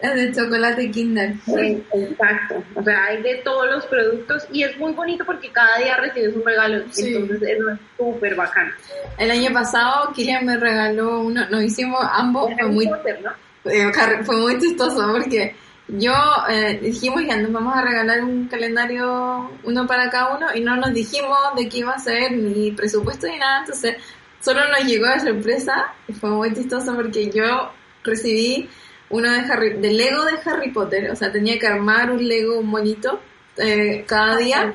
[0.00, 1.34] es de chocolate Kinder.
[1.58, 5.78] Eh, Exacto, o sea, hay de todos los productos y es muy bonito porque cada
[5.78, 7.14] día recibes un regalo, Sí.
[7.14, 8.72] entonces eso es súper bacán.
[9.18, 13.32] El año pasado Kilian me regaló uno, nos hicimos ambos, fue muy Potter, ¿no?
[13.70, 13.90] Eh,
[14.24, 15.54] fue muy chistoso porque
[15.88, 16.12] yo
[16.50, 20.76] eh, dijimos ya nos vamos a regalar un calendario uno para cada uno y no
[20.76, 23.60] nos dijimos de qué iba a ser ni presupuesto ni nada.
[23.60, 23.96] Entonces
[24.40, 27.70] solo nos llegó de sorpresa y fue muy chistoso porque yo
[28.02, 28.68] recibí
[29.10, 31.10] uno de Harry de Lego de Harry Potter.
[31.10, 33.20] O sea tenía que armar un Lego un monito
[33.56, 34.74] eh, cada día.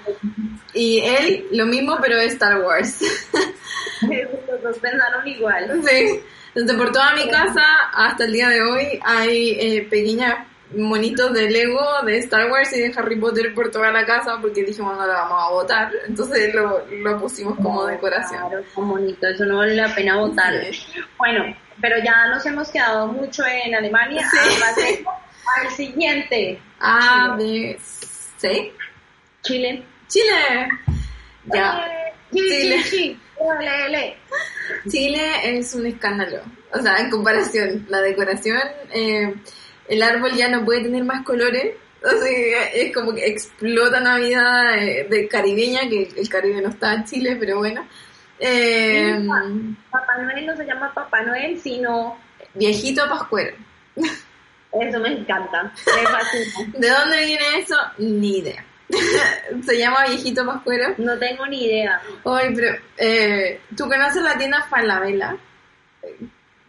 [0.74, 3.02] Y él lo mismo pero de Star Wars.
[4.02, 5.82] Los dos pensaron igual.
[5.86, 6.22] Sí,
[6.56, 10.36] desde por toda mi casa hasta el día de hoy hay eh, pequeños
[10.76, 14.64] monitos de Lego, de Star Wars y de Harry Potter por toda la casa porque
[14.64, 18.48] dijimos no la vamos a botar, entonces lo, lo pusimos como decoración.
[18.50, 20.54] Claro, bonito, eso no vale la pena votar.
[21.18, 24.28] Bueno, pero ya nos hemos quedado mucho en Alemania.
[24.76, 25.04] Sí.
[25.60, 26.62] Al siguiente.
[26.80, 27.78] A, B,
[28.38, 28.74] C,
[29.42, 29.84] Chile.
[30.08, 30.70] Chile.
[31.46, 31.88] Ya,
[32.32, 33.18] Chile.
[33.38, 34.18] Ole, ole.
[34.88, 36.42] Chile es un escándalo.
[36.74, 38.62] O sea, en comparación, la decoración,
[38.94, 39.34] eh,
[39.92, 41.76] el árbol ya no puede tener más colores.
[42.02, 46.94] O sea, es como que explota Navidad de, de caribeña, que el Caribe no está
[46.94, 47.86] en Chile, pero bueno.
[48.40, 49.28] Eh,
[49.92, 52.18] Papá Noel no se llama Papá Noel, sino
[52.56, 53.56] viejito Pascuero.
[54.72, 56.74] Eso me encanta, me fascina.
[56.80, 57.76] ¿De dónde viene eso?
[57.98, 58.66] Ni idea.
[59.66, 60.96] Se llama Viejito Pascuero.
[60.98, 62.02] No tengo ni idea.
[62.24, 65.36] Oye, pero eh, tú conoces la tienda Falabella,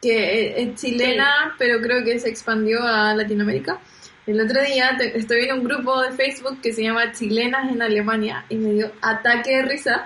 [0.03, 3.79] que es chilena, pero creo que se expandió a Latinoamérica.
[4.27, 7.81] El otro día te- estoy en un grupo de Facebook que se llama Chilenas en
[7.81, 10.05] Alemania y me dio ataque de risa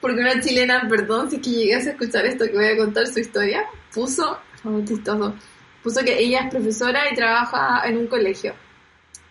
[0.00, 3.06] porque una chilena, perdón si es que llegas a escuchar esto que voy a contar
[3.06, 5.34] su historia, puso, fue muy chistoso,
[5.82, 8.54] puso que ella es profesora y trabaja en un colegio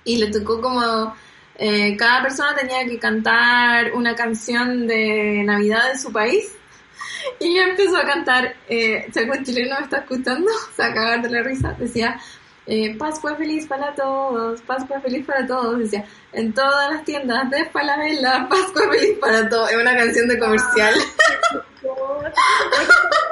[0.03, 1.15] y le tocó como
[1.59, 6.51] eh, cada persona tenía que cantar una canción de Navidad de su país
[7.39, 10.93] y ella empezó a cantar, eh, si algún chileno me está escuchando, se va a
[10.93, 12.19] cagar de la risa, decía
[12.65, 17.65] eh, Pascua feliz para todos, Pascua feliz para todos, decía en todas las tiendas de
[17.65, 20.93] Falabella, Pascua feliz para todos, es una canción de comercial.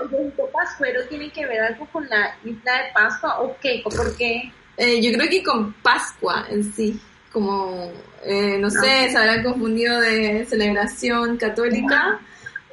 [0.01, 3.82] ¿El viejito pascuero tiene que ver algo con la isla de Pascua o qué?
[3.84, 4.51] ¿O por qué?
[4.78, 6.99] Eh, yo creo que con Pascua en sí,
[7.32, 7.91] como,
[8.23, 12.21] eh, no sé, se habrán confundido de celebración católica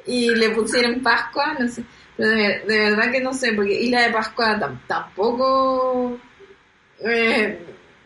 [0.05, 1.83] y le pusieron Pascua, no sé,
[2.17, 6.17] pero de, de verdad que no sé, porque Isla de Pascua tam- tampoco
[6.99, 7.59] eh,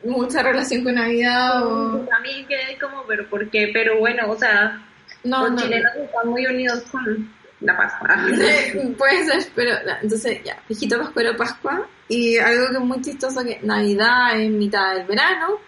[0.04, 2.00] mucha relación con Navidad o...
[2.10, 3.70] También quedé como, pero ¿por qué?
[3.74, 4.82] Pero bueno, o sea,
[5.24, 8.16] No, los no, chilenos están muy unidos con la Pascua.
[8.40, 13.02] Eh, Puede ser, pero na, entonces ya, viejito pascuero Pascua y algo que es muy
[13.02, 15.60] chistoso que Navidad es mitad del verano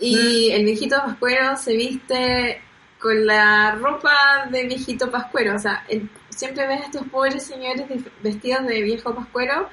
[0.00, 2.62] y el viejito pascuero se viste
[3.00, 7.84] con la ropa de viejito pascuero, o sea, el- siempre ves a estos pobres señores
[8.22, 9.68] vestidos de viejo pascuero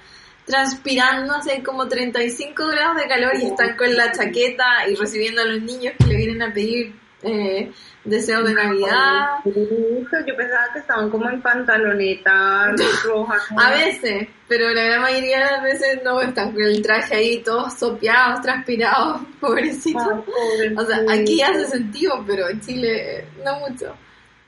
[0.45, 5.45] transpirando hace como 35 grados de calor y están con la chaqueta y recibiendo a
[5.45, 7.71] los niños que le vienen a pedir eh,
[8.03, 9.39] deseos de Navidad.
[9.45, 13.41] Yo pensaba que estaban como en pantalonetas rojas.
[13.57, 17.43] A veces, pero la gran mayoría de las veces no están con el traje ahí
[17.43, 20.03] todos sopeados, transpirados, pobrecitos.
[20.03, 20.75] Ah, pobre.
[20.75, 23.95] O sea, aquí hace sentido, pero en Chile no mucho.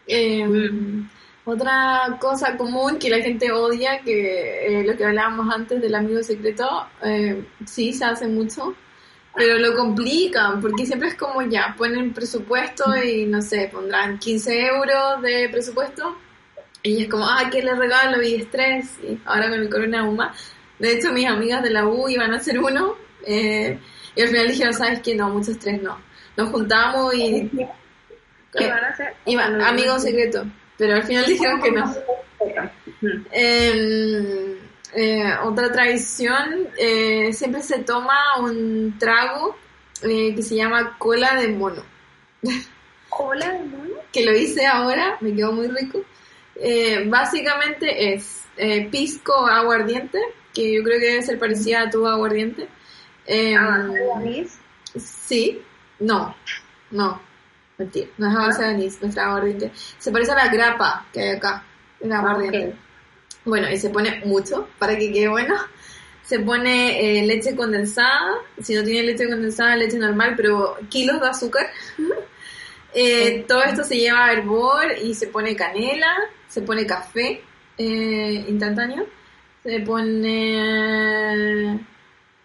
[0.08, 0.48] Eh,
[1.46, 6.22] Otra cosa común que la gente odia, que eh, lo que hablábamos antes del amigo
[6.22, 8.76] secreto, eh, sí se hace mucho,
[9.40, 14.66] pero lo complican, porque siempre es como ya, ponen presupuesto y no sé, pondrán 15
[14.66, 16.18] euros de presupuesto
[16.84, 18.22] y es como, ah, ¿qué le regalo?
[18.22, 20.38] Y estrés, y ahora con el corona aún más.
[20.78, 23.80] De hecho, mis amigas de la U iban a hacer uno, eh,
[24.14, 25.16] y al final dijeron, ¿sabes qué?
[25.16, 25.98] No, mucho estrés no.
[26.36, 27.50] Nos juntamos y...
[27.50, 29.14] ¿Qué eh, van a hacer?
[29.26, 30.46] iba, No, amigo secreto,
[30.78, 31.86] pero al final dijeron que no.
[31.86, 33.26] Mm.
[33.32, 34.59] Eh,
[34.94, 39.56] eh, otra tradición, eh, siempre se toma un trago
[40.02, 41.84] eh, que se llama cola de mono,
[43.10, 43.96] ¿Cola de mono?
[44.12, 46.02] que lo hice ahora, me quedó muy rico.
[47.06, 48.44] Básicamente es
[48.92, 50.20] pisco aguardiente,
[50.54, 52.68] que yo creo que debe ser parecida a tu aguardiente.
[53.58, 54.60] ¿A base de anís?
[54.98, 55.62] Sí,
[56.00, 56.36] no,
[56.92, 57.22] no,
[57.78, 59.72] mentira, no es a base de anís, nuestra aguardiente.
[59.98, 61.64] Se parece a la grapa que hay acá,
[62.02, 62.70] el aguardiente.
[62.70, 62.89] ok.
[63.46, 65.56] Bueno, y se pone mucho para que quede bueno.
[66.24, 71.28] Se pone eh, leche condensada, si no tiene leche condensada, leche normal, pero kilos de
[71.28, 71.68] azúcar.
[72.92, 76.12] Eh, todo esto se lleva a hervor y se pone canela,
[76.48, 77.40] se pone café
[77.78, 79.06] eh, instantáneo,
[79.62, 81.80] se pone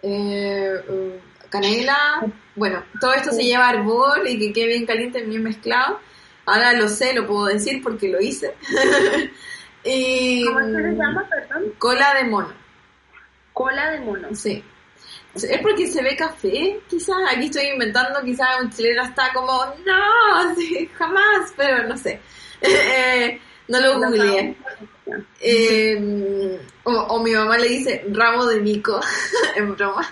[0.02, 1.12] uh,
[1.48, 2.26] canela,
[2.56, 5.98] bueno, todo esto se lleva a hervor y que quede bien caliente, bien mezclado.
[6.46, 8.54] Ahora lo sé, lo puedo decir porque lo hice.
[9.84, 11.72] y, ¿Cómo se llama, perdón?
[11.78, 12.52] Cola de mono,
[13.52, 14.34] Cola de mono.
[14.34, 14.62] sí.
[15.34, 17.16] Es porque se ve café, quizás.
[17.28, 22.20] Aquí estoy inventando, quizás un chileno está como, no, sí, jamás, pero no sé.
[22.66, 24.56] Eh, no lo googleé.
[25.40, 28.98] Eh, o, o mi mamá le dice rabo de mico,
[29.56, 30.02] en broma.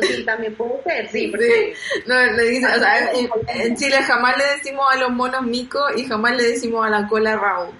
[0.00, 1.20] Sí, también puede ser, sí.
[1.20, 1.74] Sí, Porque
[2.06, 5.78] no, le dice, o sea, en, en Chile jamás le decimos a los monos mico
[5.96, 7.72] y jamás le decimos a la cola rabo.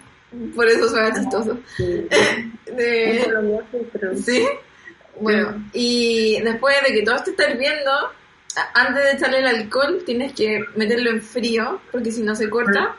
[0.55, 1.59] Por eso suena chistoso.
[1.79, 4.17] en De- Colombia sí, pero...
[4.17, 4.49] ¿Sí?
[5.21, 7.91] Bueno, y después de que todo esto esté hirviendo,
[8.75, 12.95] antes de echarle el alcohol tienes que meterlo en frío, porque si no se corta.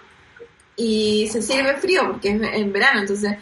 [0.76, 3.34] Y se sirve frío, porque es en verano, entonces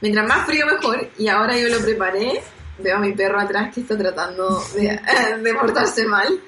[0.00, 1.08] mientras más frío mejor.
[1.18, 2.40] Y ahora yo lo preparé.
[2.78, 5.00] Veo a mi perro atrás que está tratando de,
[5.42, 6.40] de portarse mal.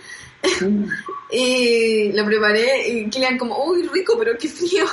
[1.30, 4.86] y lo preparé y Kilian como, uy, rico, pero qué frío.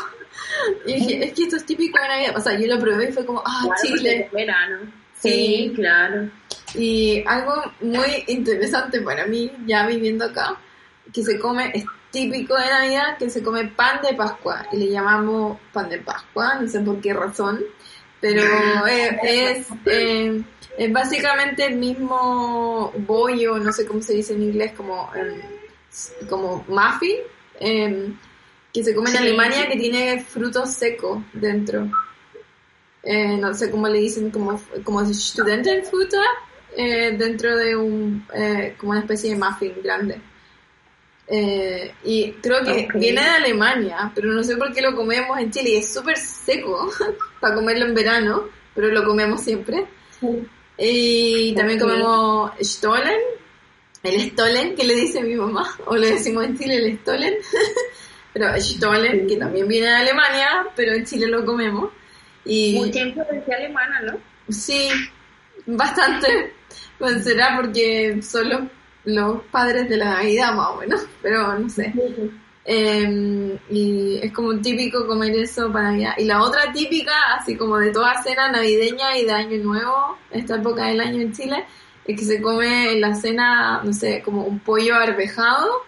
[0.85, 2.37] Y dije, es que esto es típico de Navidad.
[2.37, 4.25] O sea, yo lo probé y fue como, ah, Claro, Chile.
[4.25, 4.77] es verano.
[5.19, 5.29] Sí.
[5.29, 6.29] Sí, claro.
[6.75, 10.57] Y algo muy interesante para mí, ya viviendo acá,
[11.13, 14.67] que se come, es típico de Navidad, que se come pan de Pascua.
[14.71, 17.59] Y le llamamos pan de Pascua, no sé por qué razón.
[18.19, 18.41] pero
[18.87, 20.41] eh, es, eh,
[20.77, 25.41] es básicamente el mismo bollo, no sé cómo se dice en inglés, como, em,
[26.29, 27.17] como muffin,
[27.59, 28.17] em,
[28.73, 29.23] que se come en Sí.
[29.23, 31.89] Alemania, que tiene frutos secos dentro.
[33.03, 36.21] Eh, no sé cómo le dicen, como, como Studentenfutter,
[36.75, 40.19] eh, dentro de un, eh, como una especie de muffin grande.
[41.27, 45.51] Eh, y creo que viene de Alemania, pero no sé por qué lo comemos en
[45.51, 46.91] Chile y es súper seco
[47.39, 49.85] para comerlo en verano, pero lo comemos siempre.
[50.77, 53.19] Y también comemos Stollen,
[54.03, 57.35] el Stollen que le dice mi mamá, o le decimos en Chile el Stollen,
[58.33, 61.91] pero Stollen que también viene de Alemania, pero en Chile lo comemos.
[62.45, 64.17] Y Mucha influencia alemana, ¿no?
[64.49, 64.89] sí,
[65.65, 66.53] bastante,
[66.97, 68.61] pues será porque son los,
[69.05, 71.93] los padres de la Navidad más o menos, pero no sé.
[72.65, 76.13] Eh, y es como típico comer eso para Navidad.
[76.17, 80.55] Y la otra típica, así como de toda cena navideña y de Año Nuevo, esta
[80.55, 81.65] época del año en Chile,
[82.05, 85.83] es que se come en la cena, no sé, como un pollo arvejado,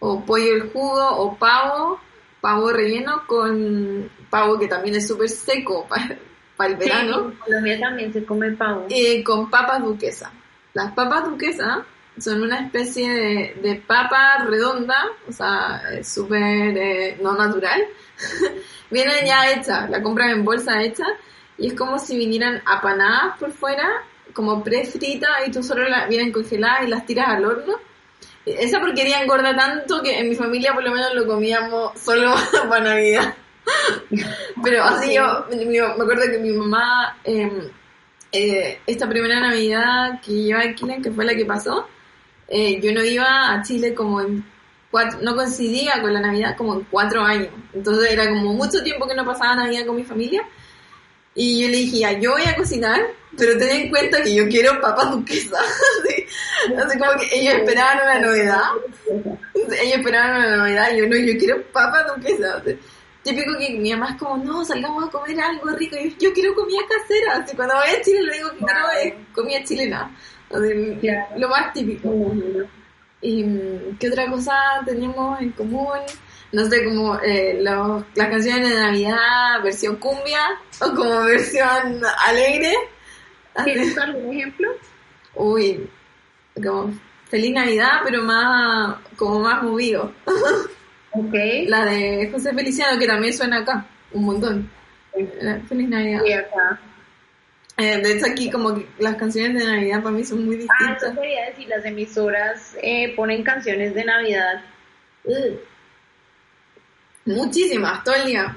[0.00, 2.00] o pollo al jugo, o pavo,
[2.40, 5.86] pavo relleno con pavo que también es súper seco
[6.56, 7.16] para el verano.
[7.16, 8.86] Sí, en Colombia también se come pavo.
[8.90, 10.32] Eh, con papas duquesa.
[10.74, 11.84] Las papas duquesa
[12.18, 17.80] son una especie de, de papa redonda, o sea, súper eh, no natural.
[18.90, 21.04] Vienen ya hechas, la compran en bolsa hecha
[21.56, 23.88] y es como si vinieran apanadas por fuera,
[24.32, 27.74] como prefritas y tú solo las vienen congeladas y las tiras al horno.
[28.58, 32.34] Esa porquería engorda tanto que en mi familia por lo menos lo comíamos solo
[32.68, 33.34] para Navidad.
[34.62, 37.70] Pero así yo, me acuerdo que mi mamá, eh,
[38.32, 41.86] eh, esta primera Navidad que iba a Chile, que fue la que pasó,
[42.48, 44.44] eh, yo no iba a Chile como en
[44.90, 47.50] cuatro, no coincidía con la Navidad como en cuatro años.
[47.72, 50.42] Entonces era como mucho tiempo que no pasaba Navidad con mi familia.
[51.40, 53.00] Y yo le dije, ya, yo voy a cocinar,
[53.36, 55.52] pero ten en cuenta que yo quiero papas duquesas.
[56.02, 56.26] así,
[56.76, 58.62] así como que ellos esperaban una novedad.
[59.54, 62.60] Ellos esperaban una novedad y yo no, yo quiero papas duquesas.
[63.22, 65.94] Típico que mi mamá es como, no, salgamos a comer algo rico.
[65.96, 67.36] Y yo, yo quiero comida casera.
[67.36, 70.16] Así, cuando voy a Chile, lo único que quiero es comida chilena.
[70.50, 71.26] Así, Claro.
[71.36, 72.34] Lo más típico.
[73.20, 76.00] ¿Y mm, qué otra cosa tenemos en común?
[76.52, 80.40] No sé, como eh, los- las canciones de Navidad, versión cumbia,
[80.80, 82.72] o como versión alegre.
[83.64, 84.70] ¿Tienes algún ejemplo?
[85.34, 85.88] Uy,
[86.62, 86.92] como
[87.28, 90.12] Feliz Navidad, pero más, como más movido.
[91.10, 91.34] Ok.
[91.66, 94.70] La de José Feliciano, que también suena acá, un montón.
[95.14, 96.22] Eh, Feliz Navidad.
[96.24, 96.80] Y acá.
[97.76, 100.58] Eh, de hecho, aquí como que las canciones de Navidad para mí son muy Ah,
[100.58, 101.02] distintas.
[101.12, 104.62] eso quería decir, las emisoras eh, ponen canciones de Navidad.
[107.28, 108.56] Muchísimas, todo el día.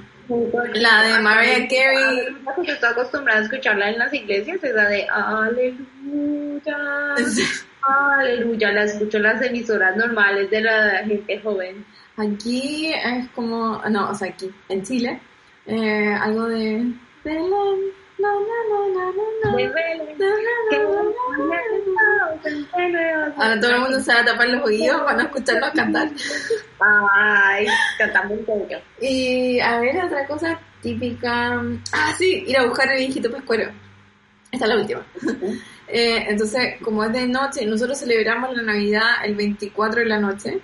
[0.76, 2.36] La de Mariah Carey.
[2.46, 6.78] La que yo estoy acostumbrada a escucharla en las iglesias es la de Aleluya.
[7.82, 11.86] Aleluya, la escucho en las emisoras normales de la gente joven.
[12.16, 15.20] Aquí es como, no, o sea, aquí, en Chile,
[15.66, 16.94] eh, algo de...
[17.24, 17.92] Belén,
[23.38, 26.10] Ahora todo el mundo se va a tapar los oídos para no escucharnos cantar.
[26.80, 28.76] Ay, cantamos un poco.
[29.00, 31.62] Y a ver, otra cosa típica.
[31.92, 33.72] Ah, sí, ir a buscar el viejito pescuero.
[34.52, 35.06] Esta es la última.
[35.94, 40.62] Eh, entonces, como es de noche, nosotros celebramos la Navidad el 24 de la noche.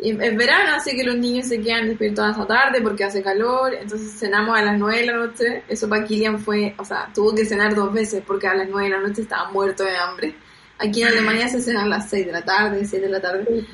[0.00, 3.74] Es verano, así que los niños se quedan despiertos hasta tarde porque hace calor.
[3.74, 5.62] Entonces cenamos a las 9 de la noche.
[5.68, 8.88] Eso para Kilian fue, o sea, tuvo que cenar dos veces porque a las 9
[8.90, 10.34] de la noche estaba muerto de hambre.
[10.78, 13.64] Aquí en Alemania se cena a las 6 de la tarde, 7 de la tarde.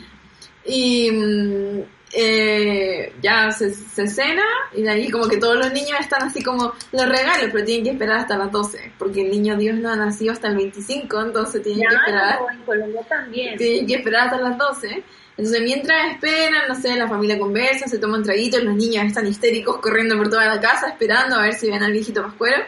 [0.66, 1.80] Y mm,
[2.12, 4.42] eh, ya se, se cena
[4.74, 7.84] y de ahí como que todos los niños están así como los regalos, pero tienen
[7.84, 11.20] que esperar hasta las 12, porque el niño Dios no ha nacido hasta el 25,
[11.20, 13.56] entonces tienen que esperar, en Colombia también.
[13.56, 15.02] tienen que esperar hasta las 12.
[15.40, 19.78] Entonces mientras esperan, no sé, la familia conversa, se toman traguitos, los niños están histéricos
[19.78, 22.62] corriendo por toda la casa esperando a ver si ven al viejito pascuero.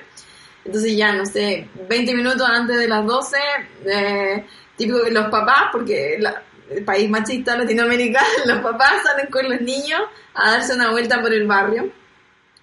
[0.64, 3.36] Entonces ya, no sé, 20 minutos antes de las 12,
[3.84, 9.50] eh, típico que los papás, porque la- el país machista latinoamericano, los papás salen con
[9.50, 10.00] los niños
[10.32, 11.92] a darse una vuelta por el barrio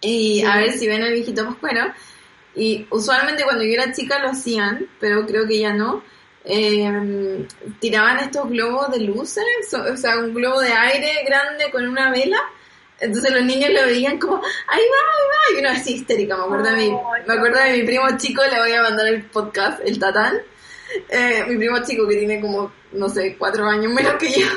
[0.01, 1.83] y a ver si ven al viejito pascuero.
[2.55, 6.01] Y usualmente cuando yo era chica lo hacían, pero creo que ya no.
[6.45, 7.45] Eh,
[7.79, 12.39] tiraban estos globos de luces, o sea, un globo de aire grande con una vela.
[13.01, 16.43] Entonces los niños lo veían como, ahí va, ahí va, y uno así histérica, me
[16.43, 16.91] acuerdo de mi,
[17.27, 20.37] me acuerdo de mi primo chico, le voy a mandar el podcast, el tatán,
[21.07, 24.47] Eh, mi primo chico que tiene como, no sé, cuatro años menos que yo,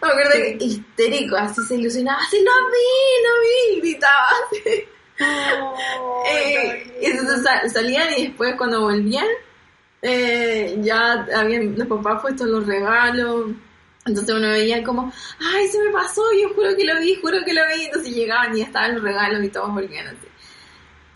[0.00, 4.28] me acuerdo que histérico, así se ilusionaba, así lo vi, lo vi, gritaba.
[4.50, 4.84] Así.
[6.30, 9.26] Eh, entonces sal- salían y después cuando volvían,
[10.02, 13.52] eh, ya habían los papás puesto los regalos.
[14.04, 17.54] Entonces uno veía como, ay, se me pasó, yo juro que lo vi, juro que
[17.54, 17.84] lo vi.
[17.84, 20.26] Entonces llegaban y ya estaban los regalos y todos volvían así.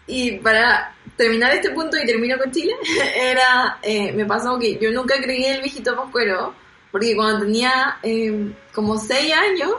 [0.07, 2.73] Y para terminar este punto y termino con Chile,
[3.17, 6.55] era, eh, me pasó que yo nunca creí en el viejito pascuero,
[6.93, 9.73] porque cuando tenía eh, como 6 años,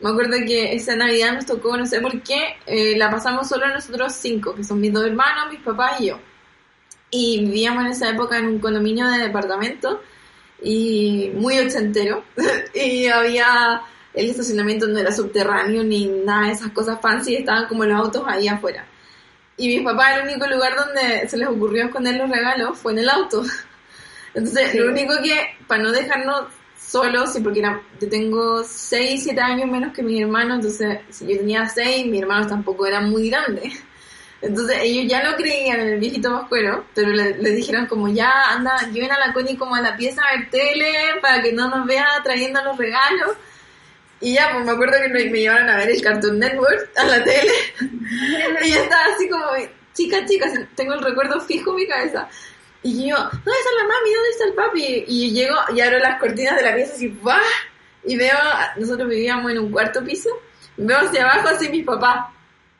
[0.00, 3.68] me acuerdo que esa Navidad nos tocó, no sé por qué, eh, la pasamos solo
[3.68, 6.18] nosotros cinco, que son mis dos hermanos, mis papás y yo.
[7.10, 10.00] Y vivíamos en esa época en un condominio de departamento
[10.62, 12.24] y muy ochentero.
[12.74, 13.82] y había,
[14.14, 18.24] el estacionamiento no era subterráneo ni nada de esas cosas fancy, estaban como los autos
[18.26, 18.86] ahí afuera.
[19.56, 23.00] Y mis papás, el único lugar donde se les ocurrió esconder los regalos fue en
[23.00, 23.42] el auto.
[24.34, 24.78] Entonces, Sí.
[24.78, 26.44] lo único que, para no dejarnos
[26.78, 31.26] solos, y porque era, yo tengo 6, 7 años menos que mi hermano, entonces, si
[31.26, 33.82] yo tenía 6, mis hermanos tampoco eran muy grandes.
[34.42, 38.74] Entonces, ellos ya no creían en el viejito pascuero, pero le, dijeron como, ya, anda,
[38.90, 41.86] lleven a la Connie como a la pieza a ver tele, para que no nos
[41.86, 43.36] vea trayendo los regalos.
[44.20, 47.22] Y ya, pues me acuerdo que me, llevaron a ver el Cartoon Network a la
[47.22, 47.52] tele.
[48.64, 49.44] y estaba así como,
[49.92, 52.28] chica, chica, tengo el recuerdo fijo en mi cabeza.
[52.82, 54.14] Y yo, ¿dónde está la mami?
[54.14, 55.04] ¿Dónde está el papi?
[55.06, 57.40] Y llego y abro las cortinas de la pieza así, ¡buah!
[58.04, 58.38] Y veo,
[58.76, 60.30] nosotros vivíamos en un cuarto piso,
[60.78, 62.26] veo hacia abajo así mis papás.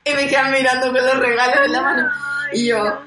[0.05, 2.09] Y me quedan mirando con los regalos en la mano.
[2.53, 2.99] Y yo,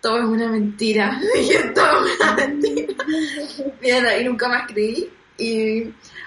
[0.00, 1.20] todo es una mentira.
[1.38, 4.18] Y yo, todo es una mentira.
[4.20, 5.08] Y nunca más creí.
[5.38, 5.84] Y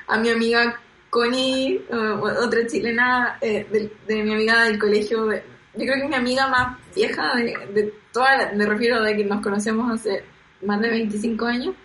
[0.07, 0.79] a mi amiga
[1.09, 5.39] Connie, eh, otra chilena eh, de, de mi amiga del colegio, yo
[5.73, 9.23] creo que es mi amiga más vieja de, de toda, la- me refiero de que
[9.25, 10.23] nos conocemos hace
[10.61, 11.75] más de 25 años.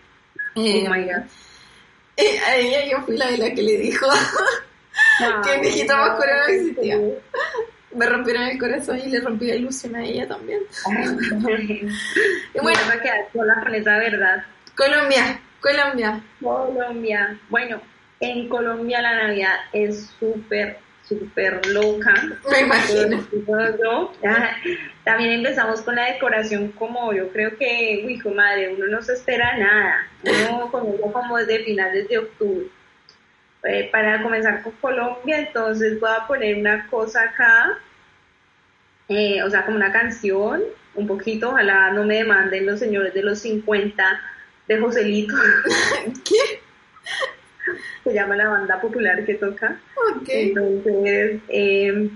[0.54, 1.22] Eh, Oh my God.
[2.16, 4.06] eh, a ella yo fui la de la que le dijo
[5.44, 6.98] que el viejito Ay, pascuero no no, existía.
[7.94, 10.60] Me rompieron el corazón y le rompí la ilusión a ella también.
[12.54, 12.78] Y bueno.
[12.86, 14.44] vas a quedar con esa verdad.
[14.76, 16.20] Colombia, Colombia.
[16.40, 17.38] Colombia.
[17.48, 17.80] Bueno,
[18.20, 22.14] en Colombia la Navidad es súper, súper loca.
[22.50, 23.26] Me imagino.
[24.24, 24.56] Ah,
[25.04, 29.14] También empezamos con la decoración como yo creo que, uy, hijo madre, uno no se
[29.14, 30.08] espera nada.
[30.50, 32.66] Uno comienza como desde finales de octubre.
[33.64, 37.78] Eh, para comenzar con Colombia, entonces voy a poner una cosa acá,
[39.08, 40.62] eh, o sea, como una canción,
[40.94, 44.20] un poquito, ojalá no me demanden los señores de los 50
[44.66, 45.34] de Joselito,
[46.24, 46.60] ¿Qué?
[48.04, 49.78] se llama la banda popular que toca.
[50.16, 50.28] Ok.
[50.28, 52.10] Entonces, eh,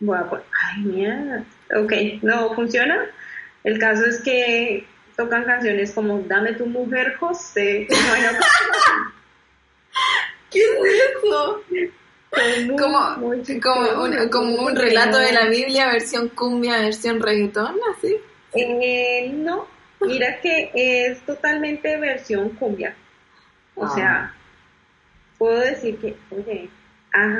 [0.00, 1.44] voy a poner, ay, mierda,
[1.76, 1.92] ok,
[2.22, 3.06] no funciona.
[3.64, 4.86] El caso es que
[5.16, 7.86] tocan canciones como Dame tu mujer, José.
[8.08, 8.38] Bueno,
[10.52, 11.62] ¿Qué es eso?
[11.70, 17.76] muy, Como, muy como, un, como un relato de la Biblia, versión cumbia, versión reggaetón,
[17.96, 18.16] así.
[18.54, 19.66] Eh, no,
[20.00, 22.94] mira que es totalmente versión cumbia.
[23.74, 23.90] O Ah.
[23.94, 24.34] sea,
[25.38, 26.68] puedo decir que, oye,
[27.14, 27.38] ah,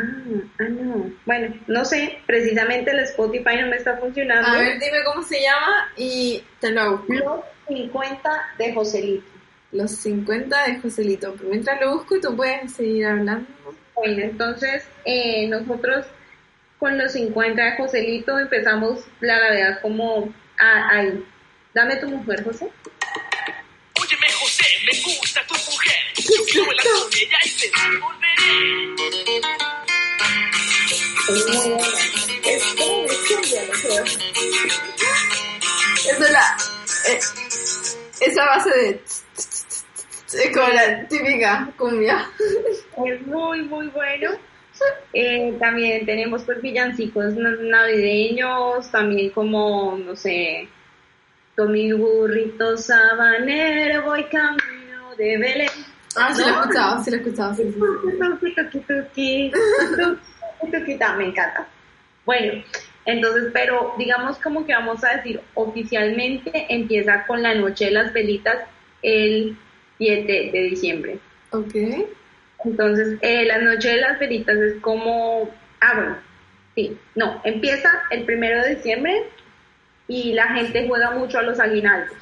[0.58, 1.10] ah, no.
[1.26, 4.46] Bueno, no sé, precisamente el Spotify no me está funcionando.
[4.48, 7.04] A ver, dime cómo se llama y te lo hago.
[7.08, 9.31] Los 50 de Joselito.
[9.72, 11.34] Los 50 de Joselito.
[11.36, 13.48] Pero mientras lo busco, tú puedes seguir hablando.
[13.94, 16.06] Bueno, entonces eh, nosotros
[16.78, 21.24] con los 50 de Joselito empezamos la Navidad como ah, ahí.
[21.74, 22.68] Dame tu mujer, José.
[24.00, 25.96] Óyeme, José, me gusta tu mujer.
[26.16, 27.70] Yo quiero bailar con ella y te
[28.00, 28.42] volveré.
[36.10, 36.56] Esa es la.
[37.08, 37.20] eh,
[38.20, 39.00] esa base de.
[40.54, 42.26] Como la típica cumbia.
[43.06, 44.30] Es muy, muy bueno.
[45.12, 50.68] Eh, también tenemos pues villancicos na- navideños, también como, no sé,
[51.56, 55.68] con mi burrito sabanero voy camino de Belén.
[56.16, 57.54] Ah, sí lo he escuchado, sí lo he escuchado.
[57.54, 59.52] Sí,
[61.16, 61.66] me encanta.
[62.24, 62.62] Bueno,
[63.04, 68.12] entonces, pero digamos como que vamos a decir oficialmente empieza con la noche de las
[68.12, 68.58] velitas
[69.02, 69.56] el
[70.02, 71.18] 7 de diciembre.
[71.50, 71.74] Ok.
[72.64, 75.48] Entonces, eh, la noche de las velitas es como,
[75.80, 76.16] ah, bueno,
[76.74, 79.24] sí, no, empieza el primero de diciembre
[80.08, 82.16] y la gente juega mucho a los aguinaldos.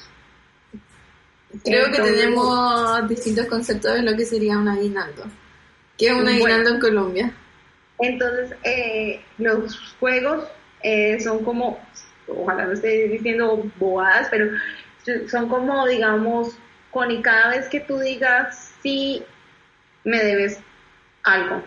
[1.64, 5.24] Creo que tenemos distintos conceptos de lo que sería un aguinaldo.
[5.98, 6.30] ¿Qué es un Bueno.
[6.36, 7.32] aguinaldo en Colombia?
[7.98, 10.44] Entonces, eh, los juegos
[10.82, 11.78] eh, son como,
[12.28, 14.50] ojalá no esté diciendo bobadas, pero
[15.28, 16.56] son como, digamos,
[16.90, 19.22] con y cada vez que tú digas sí,
[20.04, 20.58] me debes
[21.24, 21.62] algo.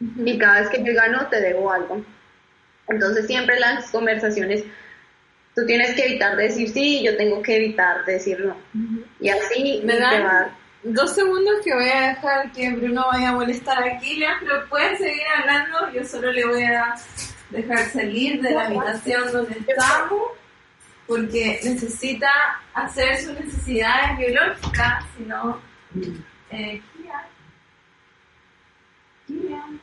[0.00, 2.04] Y cada vez que yo gano, te debo algo.
[2.88, 4.64] Entonces siempre las conversaciones,
[5.54, 8.56] tú tienes que evitar decir sí, yo tengo que evitar decir no.
[9.20, 10.50] Y así Me te dan va-
[10.84, 14.96] dos segundos que voy a dejar que Bruno vaya a molestar a Kilian, pero pueden
[14.96, 15.90] seguir hablando.
[15.92, 16.94] Yo solo le voy a
[17.50, 20.22] dejar salir de la habitación donde estamos
[21.08, 22.30] porque necesita
[22.74, 25.58] hacer sus necesidades biológicas, si no...
[26.50, 27.24] Eh, Kilian.
[29.26, 29.80] Kilian.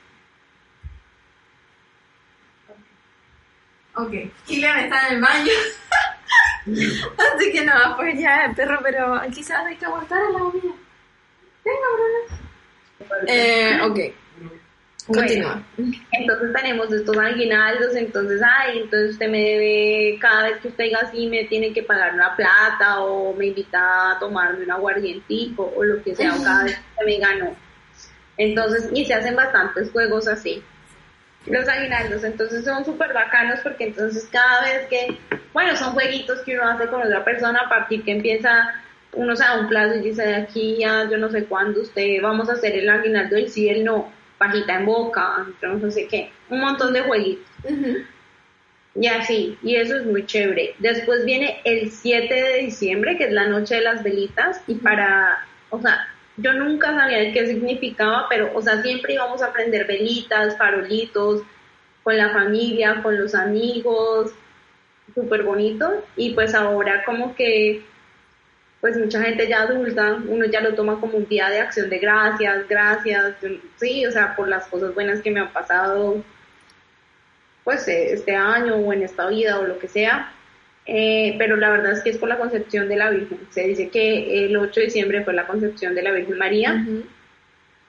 [3.95, 4.11] Ok,
[4.45, 5.51] Kilian está en el baño.
[7.35, 10.73] Así que no, pues ya, perro, pero quizás hay que aguantar a la comida.
[11.63, 13.25] Venga, Bruno.
[13.27, 14.24] Eh, ok.
[15.07, 15.61] Continúa.
[16.11, 20.99] Entonces tenemos estos aguinaldos, entonces, ay, entonces usted me debe, cada vez que usted diga
[21.03, 25.83] así, me tiene que pagar una plata o me invita a tomarme un aguardientico o
[25.83, 27.55] lo que sea, o cada vez que me ganó.
[28.37, 30.63] Entonces, y se hacen bastantes juegos así.
[31.45, 35.19] Los aguinaldos, entonces son súper bacanos porque entonces cada vez que,
[35.53, 38.73] bueno, son jueguitos que uno hace con otra persona a partir que empieza,
[39.13, 42.19] uno se da un plazo y dice, de aquí a yo no sé cuándo usted,
[42.23, 46.31] vamos a hacer el aguinaldo del sí el no, pajita en boca, no sé qué,
[46.49, 47.45] un montón de jueguitos.
[47.63, 47.97] Ujú.
[48.95, 50.75] Y así, y eso es muy chévere.
[50.79, 55.45] Después viene el 7 de diciembre, que es la noche de las velitas, y para,
[55.69, 56.07] o sea,
[56.37, 61.41] yo nunca sabía qué significaba, pero, o sea, siempre íbamos a prender velitas, farolitos,
[62.03, 64.31] con la familia, con los amigos,
[65.13, 66.05] súper bonito.
[66.15, 67.83] Y pues ahora como que,
[68.85, 71.97] pues mucha gente ya adulta, uno ya lo toma como un día de acción de
[71.97, 73.33] gracias, gracias,
[73.77, 76.23] sí, o sea, por las cosas buenas que me han pasado,
[77.63, 80.31] pues eh, este año o en esta vida o lo que sea.
[80.85, 83.39] Eh, pero la verdad es que es por la concepción de la Virgen.
[83.49, 86.85] Se dice que el 8 de diciembre fue la concepción de la Virgen María.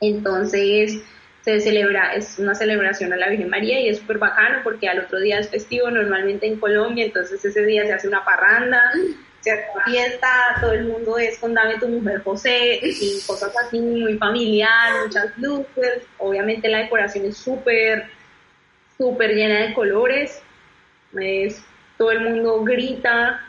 [0.01, 1.03] Entonces
[1.43, 5.01] se celebra, es una celebración a la Virgen María y es súper bacano porque al
[5.01, 8.81] otro día es festivo normalmente en Colombia, entonces ese día se hace una parranda,
[9.47, 13.79] se hace fiesta, todo el mundo es con Dame tu mujer José y cosas así
[13.79, 18.09] muy familiar, muchas luces, obviamente la decoración es súper,
[18.99, 20.43] súper llena de colores,
[21.17, 21.63] es,
[21.97, 23.41] todo el mundo grita,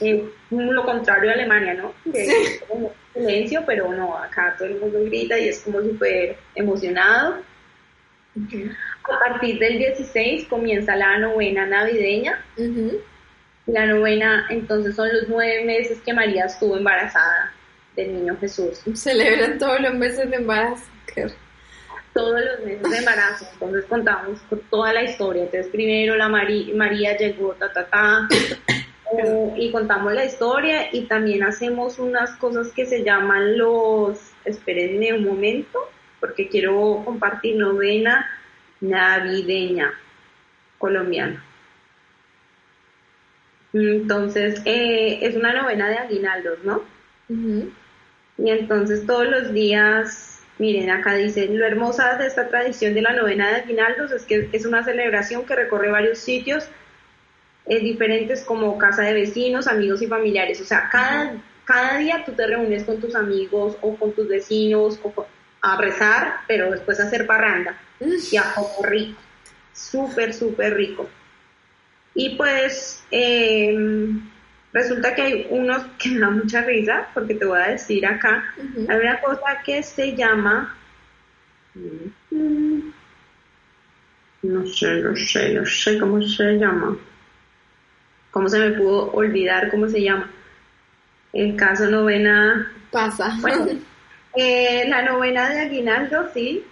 [0.00, 1.92] eh, lo contrario a Alemania, ¿no?
[2.12, 6.36] Que es como silencio, pero no, acá todo el mundo grita y es como súper
[6.54, 7.42] emocionado.
[9.04, 12.40] A partir del 16 comienza la novena navideña.
[13.66, 17.52] La novena, entonces, son los nueve meses que María estuvo embarazada
[17.96, 18.80] del niño Jesús.
[18.94, 20.82] Celebran todos los meses de embarazo.
[22.12, 23.46] Todos los meses de embarazo.
[23.54, 25.44] Entonces contamos con toda la historia.
[25.44, 28.28] Entonces, primero la Mari- María llegó, ta, ta, ta.
[29.18, 35.12] eh, y contamos la historia y también hacemos unas cosas que se llaman los, espérenme
[35.14, 35.78] un momento,
[36.20, 38.28] porque quiero compartir novena
[38.80, 39.92] navideña
[40.78, 41.42] colombiana.
[43.74, 46.82] Entonces, eh, es una novena de aguinaldos, ¿no?
[48.38, 53.12] Y entonces todos los días, miren, acá dice, lo hermosa de esta tradición de la
[53.12, 56.68] novena de aguinaldos es que es una celebración que recorre varios sitios
[57.66, 60.60] eh, diferentes como casa de vecinos, amigos y familiares.
[60.60, 65.00] O sea, cada, cada día tú te reúnes con tus amigos o con tus vecinos
[65.02, 65.26] o con-
[65.62, 67.76] a rezar, pero después a hacer parranda
[68.30, 69.20] y a comer rico.
[69.72, 71.08] Súper, súper rico.
[72.14, 73.76] Y pues eh,
[74.72, 78.54] resulta que hay unos que me dan mucha risa, porque te voy a decir acá,
[78.88, 80.76] hay una cosa que se llama...
[84.42, 86.96] No sé, no sé, no sé cómo se llama.
[88.30, 90.30] ¿Cómo se me pudo olvidar cómo se llama?
[91.32, 92.70] El caso novena...
[92.90, 93.36] Pasa.
[93.40, 93.68] Bueno,
[94.36, 96.64] eh, la novena de Aguinaldo, sí.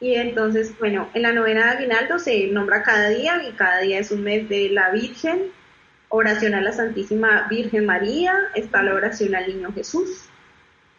[0.00, 3.98] Y entonces, bueno, en la novena de Aguinaldo se nombra cada día y cada día
[3.98, 5.50] es un mes de la Virgen,
[6.08, 10.28] oración a la Santísima Virgen María, está la oración al Niño Jesús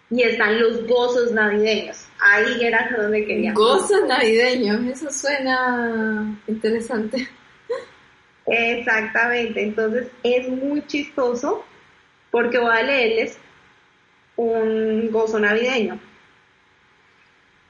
[0.10, 2.06] y están los gozos navideños.
[2.20, 3.54] Ahí era donde quería.
[3.54, 7.28] Gozos navideños, eso suena interesante.
[8.46, 11.64] Exactamente, entonces es muy chistoso
[12.32, 13.38] porque voy a leerles
[14.36, 16.00] un gozo navideño.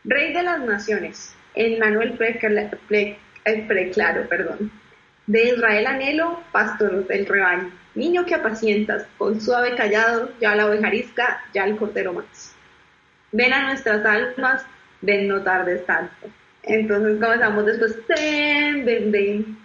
[0.03, 1.35] Rey de las naciones,
[2.17, 4.71] Precla- Ple- eh, Preclaro, perdón.
[5.27, 7.71] De Israel anhelo, pastor del rebaño.
[7.95, 12.55] Niño que apacientas, con suave callado, ya la oveja arisca, ya el cordero más.
[13.31, 14.65] Ven a nuestras almas,
[15.01, 16.27] ven no tardes tanto.
[16.63, 19.57] Entonces comenzamos después, ven, ven, ven.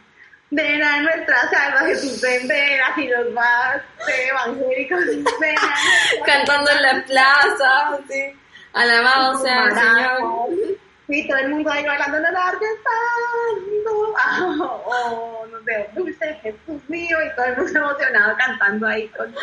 [0.51, 3.80] Ven a nuestras almas, Jesús, ven, ven, así los más
[4.28, 5.01] evangélicos,
[5.41, 5.55] ven
[6.26, 8.32] Cantando en la plaza, sí.
[8.74, 9.74] Alabado sea el.
[9.74, 10.78] Señor.
[11.06, 14.56] Sí, todo el mundo ahí bailando en el arte santo, ah,
[14.86, 19.34] o no sé, dulce Jesús mío, y todo el mundo emocionado cantando ahí con,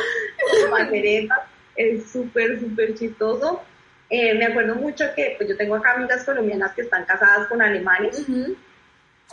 [0.72, 1.40] panderetas.
[1.76, 3.62] Es súper, súper chistoso.
[4.10, 7.62] Eh, me acuerdo mucho que pues, yo tengo acá amigas colombianas que están casadas con
[7.62, 8.58] alemanes y,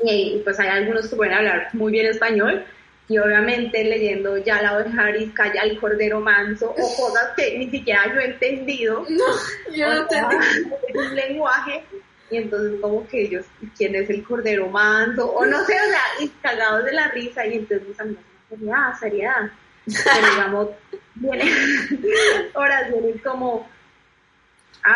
[0.03, 2.65] y, pues hay algunos que pueden hablar muy bien español
[3.09, 7.71] y obviamente leyendo ya la oveja arisca, ya el cordero manso o cosas que ni
[7.71, 9.07] siquiera yo he entendido.
[9.69, 10.37] No, yo no entendí.
[10.95, 11.85] un lenguaje
[12.31, 13.47] y entonces como que ellos,
[13.77, 15.31] ¿quién es el cordero manso?
[15.33, 18.95] O no sé, o sea, y cagados de la risa y entonces mis amigos, seriedad,
[19.01, 19.51] seriedad.
[19.87, 20.69] Pero digamos,
[21.15, 21.49] vienen
[22.55, 23.69] oraciones como,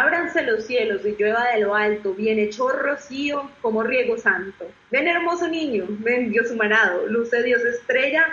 [0.00, 4.66] ábranse los cielos y llueva de lo alto, viene chorro rocío como riego santo.
[4.90, 8.26] Ven hermoso niño, ven Dios humanado, luce Dios estrella,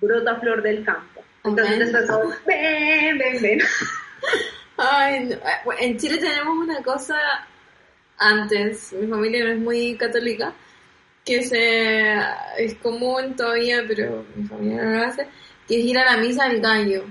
[0.00, 1.22] brota flor del campo.
[1.44, 1.78] Entonces Amén.
[1.80, 3.60] después todo, ven, ven, ven.
[4.76, 5.36] Ay, no.
[5.36, 7.16] Eh, En Chile tenemos una cosa
[8.18, 10.52] antes, mi familia no es muy católica,
[11.24, 12.14] que se
[12.58, 15.26] es común todavía, pero mi familia no lo hace,
[15.66, 17.04] que es ir a la misa del gallo,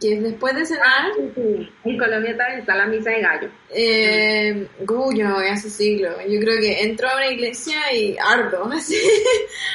[0.00, 3.48] que es después de cenar, Sí, En Colombia también está la misa de gallo.
[3.70, 8.16] eh, uy, yo no voy hace siglo, yo creo que entro a una iglesia y
[8.18, 8.96] ardo, así.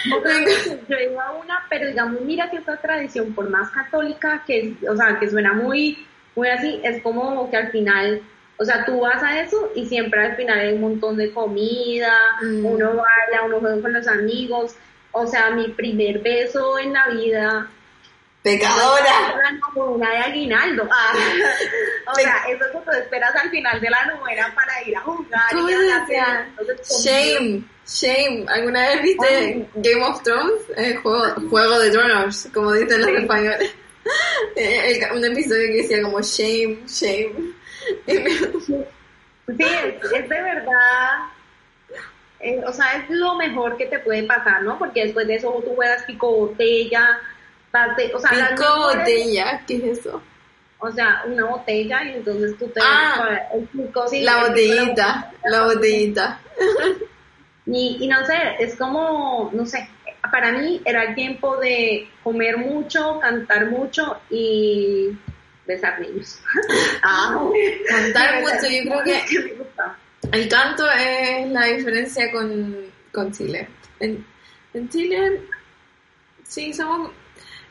[0.06, 4.96] Yo iba a una, pero digamos, mira que esta tradición, por más católica que, o
[4.96, 6.06] sea, que suena muy,
[6.36, 8.22] muy así, es como que al final,
[8.58, 12.14] o sea, tú vas a eso y siempre al final hay un montón de comida,
[12.42, 12.66] Mm.
[12.66, 14.76] uno baila, uno juega con los amigos,
[15.12, 17.68] o sea, mi primer beso en la vida
[18.42, 19.60] Pecadora.
[19.74, 20.88] Como una de aguinaldo.
[20.92, 21.14] Ah,
[22.12, 25.42] o sea, eso que tú esperas al final de la novela para ir a jugar.
[25.52, 28.46] y ¿Cómo a se hacer entonces, Shame, shame.
[28.48, 29.68] ¿Alguna vez viste.
[29.76, 30.62] Game of Thrones?
[30.78, 33.16] Eh, juego, juego de Tronos, como dicen los Sí.
[33.18, 33.76] españoles.
[34.56, 37.54] Eh, el- un episodio que decía como shame, shame.
[39.58, 41.12] Sí, es, es de verdad.
[42.40, 44.78] eh, o sea, es lo mejor que te puede pasar, ¿no?
[44.80, 47.20] Porque después de eso tú juegas pico botella,
[47.72, 50.22] vas de- o sea, las mejores- botella, ¿qué es eso?
[50.80, 54.50] O sea, una botella y entonces tú te Ah, el pico, sí, La el pico,
[54.76, 56.40] botellita, la botellita.
[57.66, 59.88] Y, y no sé, es como, no sé,
[60.32, 65.10] para mí era el tiempo de comer mucho, cantar mucho y
[65.68, 66.40] besar niños.
[67.04, 67.38] ah,
[67.90, 69.58] Cantar mucho, yo creo que
[70.32, 72.76] el canto es la diferencia con,
[73.14, 73.68] con Chile.
[74.00, 74.26] En,
[74.74, 75.42] en Chile,
[76.44, 77.12] sí, somos.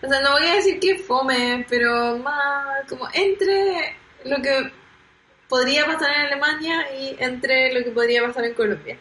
[0.03, 4.71] O sea, no voy a decir que fome, pero más como entre lo que
[5.49, 8.99] podría pasar en Alemania y entre lo que podría pasar en Colombia.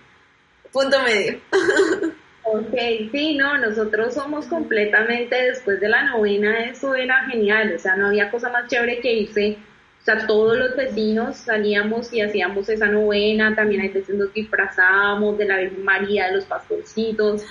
[0.72, 1.40] Punto medio.
[2.50, 2.78] Ok,
[3.12, 8.08] sí, no, nosotros somos completamente después de la novena, eso era genial, o sea, no
[8.08, 9.58] había cosa más chévere que irse,
[10.00, 15.38] o sea, todos los vecinos salíamos y hacíamos esa novena, también hay veces nos disfrazábamos
[15.38, 17.44] de la Virgen María, de los pastorcitos.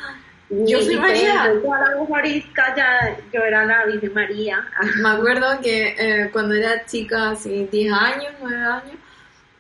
[0.48, 1.48] Yo soy María.
[1.48, 4.64] todo, Toda la Eucaristica ya, yo era la Virgen María.
[5.02, 8.96] Me acuerdo que eh, cuando era chica, así 10 años, 9 años,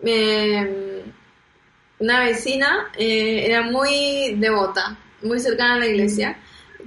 [0.00, 1.02] me-
[1.98, 6.36] una vecina eh, era muy devota, muy cercana a la iglesia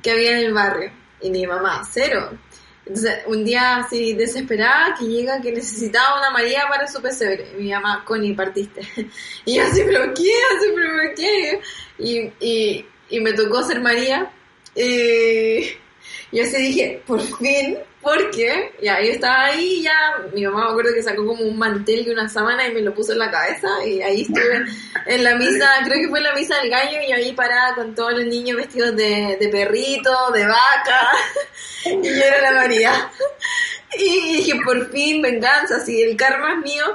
[0.03, 0.91] que había en el barrio.
[1.21, 2.29] Y mi mamá, cero.
[2.85, 7.51] Entonces, un día así desesperada que llega que necesitaba una María para su pesebre.
[7.57, 8.81] Y mi mamá, Connie, partiste.
[9.45, 10.31] Y yo así, pero ¿qué?
[10.55, 11.61] Así, pero ¿por qué?
[11.99, 14.31] Y, y, y me tocó ser María.
[14.75, 15.77] Eh,
[16.31, 18.71] y así dije, por fin, ¿por qué?
[18.81, 19.91] Y ahí estaba ahí, ya,
[20.33, 22.93] mi mamá me acuerdo que sacó como un mantel y una sábana y me lo
[22.93, 24.65] puso en la cabeza y ahí estuve
[25.07, 28.13] en la misa, creo que fue la misa del gallo y ahí parada con todos
[28.13, 31.09] los niños vestidos de, de perrito, de vaca,
[31.85, 33.11] y yo era la María.
[33.97, 36.85] Y dije, por fin, venganza, así el karma es mío,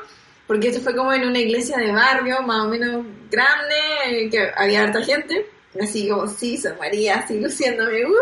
[0.46, 3.74] porque esto fue como en una iglesia de barrio, más o menos grande,
[4.06, 5.46] eh, que había harta gente,
[5.80, 8.14] así como, sí, soy María, así luciéndome, uh.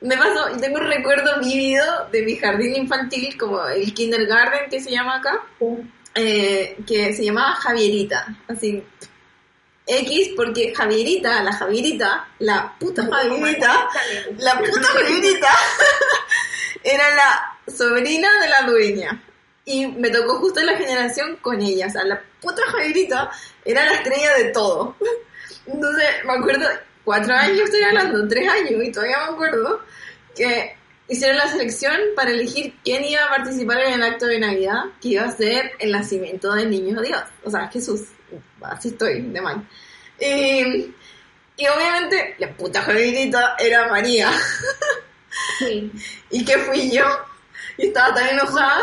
[0.00, 4.80] Me pasó, y tengo un recuerdo vívido de mi jardín infantil, como el kindergarten que
[4.80, 5.42] se llama acá,
[6.14, 8.84] eh, que se llamaba Javierita, así,
[9.86, 13.88] X porque Javierita, la Javierita, la puta Javierita,
[14.38, 15.48] la puta Javierita
[16.82, 19.22] era la sobrina de la dueña.
[19.64, 21.86] Y me tocó justo en la generación con ella.
[21.86, 23.30] O sea, la puta Javierita
[23.64, 24.96] era la estrella de todo.
[25.66, 26.68] Entonces, me acuerdo,
[27.04, 29.80] cuatro años estoy hablando, tres años, y todavía me acuerdo
[30.34, 30.76] que
[31.08, 35.08] hicieron la selección para elegir quién iba a participar en el acto de Navidad, que
[35.08, 37.22] iba a ser el nacimiento del niño Dios.
[37.44, 38.02] O sea, Jesús.
[38.60, 39.66] Así estoy, de mal.
[40.18, 40.94] Y,
[41.56, 44.30] y obviamente, la puta Javierita era María.
[45.58, 45.92] Sí.
[46.30, 47.04] ¿Y qué fui yo?
[47.76, 48.82] Y estaba tan enojada,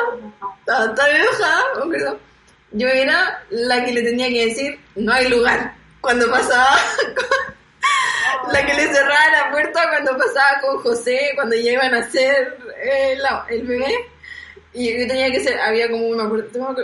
[0.59, 2.19] estaba tan enojada, me acuerdo.
[2.71, 5.72] yo era la que le tenía que decir, no hay lugar.
[6.03, 6.75] Cuando pasaba,
[8.51, 12.57] la que le cerraba la puerta cuando pasaba con José, cuando ya iban a hacer
[12.83, 14.09] eh, la- el bebé.
[14.73, 16.29] Y yo tenía que ser, había como una,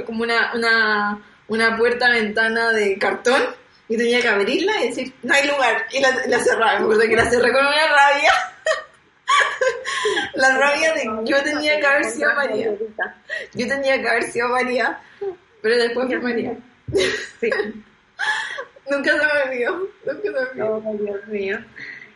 [0.06, 3.44] como una, una, una puerta ventana de cartón
[3.90, 5.86] y tenía que abrirla y decir, no hay lugar.
[5.92, 8.32] Y la, la cerraba, me acuerdo que la cerré con una rabia.
[10.36, 12.70] la rabia de yo tenía que haber sido María.
[13.54, 14.98] Yo tenía que haber sido María,
[15.62, 16.54] pero después fue María.
[17.42, 17.50] Sí.
[18.90, 20.84] Nunca se me olvidó, nunca se me olvidó.
[20.86, 21.58] Oh, Dios mío.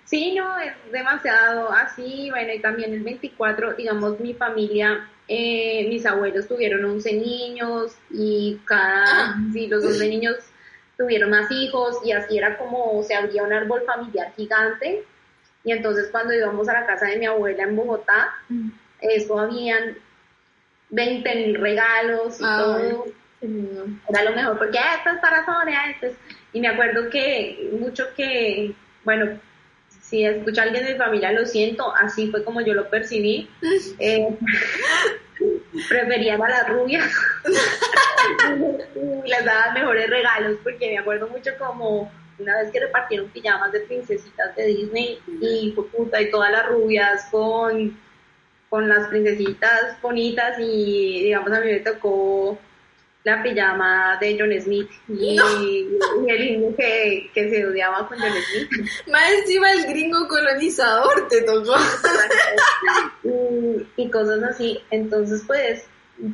[0.06, 2.30] Sí, no, es demasiado así.
[2.32, 8.60] Bueno, y también el 24, digamos, mi familia, eh, mis abuelos tuvieron 11 niños y
[8.66, 10.36] cada, sí, los 11 niños
[10.98, 15.04] tuvieron más hijos y así era como se abría un árbol familiar gigante.
[15.64, 18.34] Y entonces cuando íbamos a la casa de mi abuela en Bogotá,
[19.00, 19.98] eso habían
[20.90, 22.58] 20 mil regalos y Ay.
[22.60, 23.06] todo
[24.10, 26.14] era lo mejor porque "Ah, esto es para Sonia, es...
[26.54, 28.74] Y me acuerdo que mucho que,
[29.04, 29.40] bueno,
[30.02, 33.50] si escucha a alguien de mi familia, lo siento, así fue como yo lo percibí.
[34.00, 34.28] Eh,
[35.90, 37.12] preferían a las rubias
[39.26, 43.72] y les daban mejores regalos porque me acuerdo mucho como una vez que repartieron pijamas
[43.72, 47.98] de princesitas de Disney y fue puta y todas las rubias con
[48.70, 52.58] con las princesitas bonitas y digamos a mí me tocó
[53.26, 55.38] la pijama de John Smith y,
[56.28, 61.28] y el niño que, que se odiaba con John Smith Más encima el gringo colonizador
[61.30, 61.74] te tocó.
[63.24, 64.80] y, y cosas así.
[64.92, 65.86] Entonces, pues,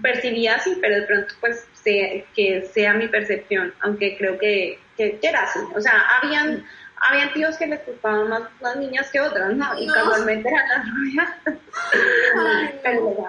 [0.02, 5.18] percibía así, pero de pronto, pues, sea- que sea mi percepción, aunque creo que, que,
[5.20, 5.60] que era así.
[5.76, 6.66] O sea, habían,
[6.98, 9.80] habían tíos que les gustaban más las niñas que otras, ¿no?
[9.80, 9.94] Y No.
[9.94, 11.30] casualmente eran las rubias.
[12.84, 13.28] Pero,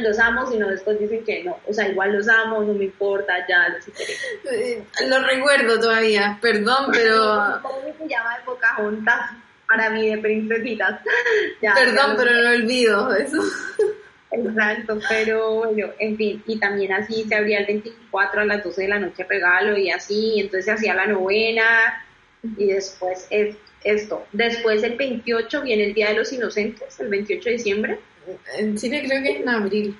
[0.00, 1.58] los amo, sino después dicen que no.
[1.66, 4.14] O sea, igual los amo, no me importa, ya, los superé.
[4.50, 7.60] Eh, Lo recuerdo todavía, perdón, pero...
[7.62, 9.30] ¿Cómo se llama de Pocahontas?
[9.68, 11.00] Para mí, de princesitas.
[11.60, 13.42] Ya, ya Perdón, lo pero no olvido eso.
[14.30, 18.82] Exacto, pero bueno, en fin, y también así se abría el 24 a las 12
[18.82, 22.04] de la noche regalo y así, entonces se hacía la novena
[22.56, 24.26] y después es esto.
[24.32, 27.98] Después el 28 viene el Día de los Inocentes, el 28 de diciembre,
[28.58, 29.96] En Chile creo que es en abril.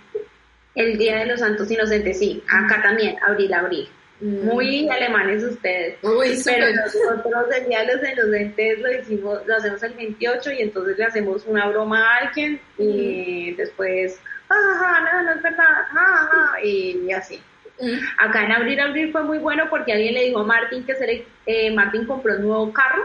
[0.74, 3.88] el Día de los Santos Inocentes, sí, acá también, abril, abril.
[4.20, 4.44] Mm.
[4.46, 5.96] Muy alemanes ustedes.
[6.02, 10.62] Uy, Pero nosotros el Día de los Inocentes lo hicimos, lo hacemos el 28 y
[10.62, 14.20] entonces le hacemos una broma a alguien y después,
[14.50, 17.40] ah, no, no es verdad, ah", y así.
[17.80, 17.98] Mm.
[18.18, 21.06] Acá en abril, abril fue muy bueno porque alguien le dijo a Martín que se
[21.06, 23.02] le, eh, Martín compró un nuevo carro.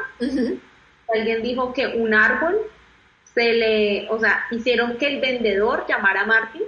[1.13, 2.57] Alguien dijo que un árbol
[3.35, 6.63] se le, o sea, hicieron que el vendedor llamara a Martín.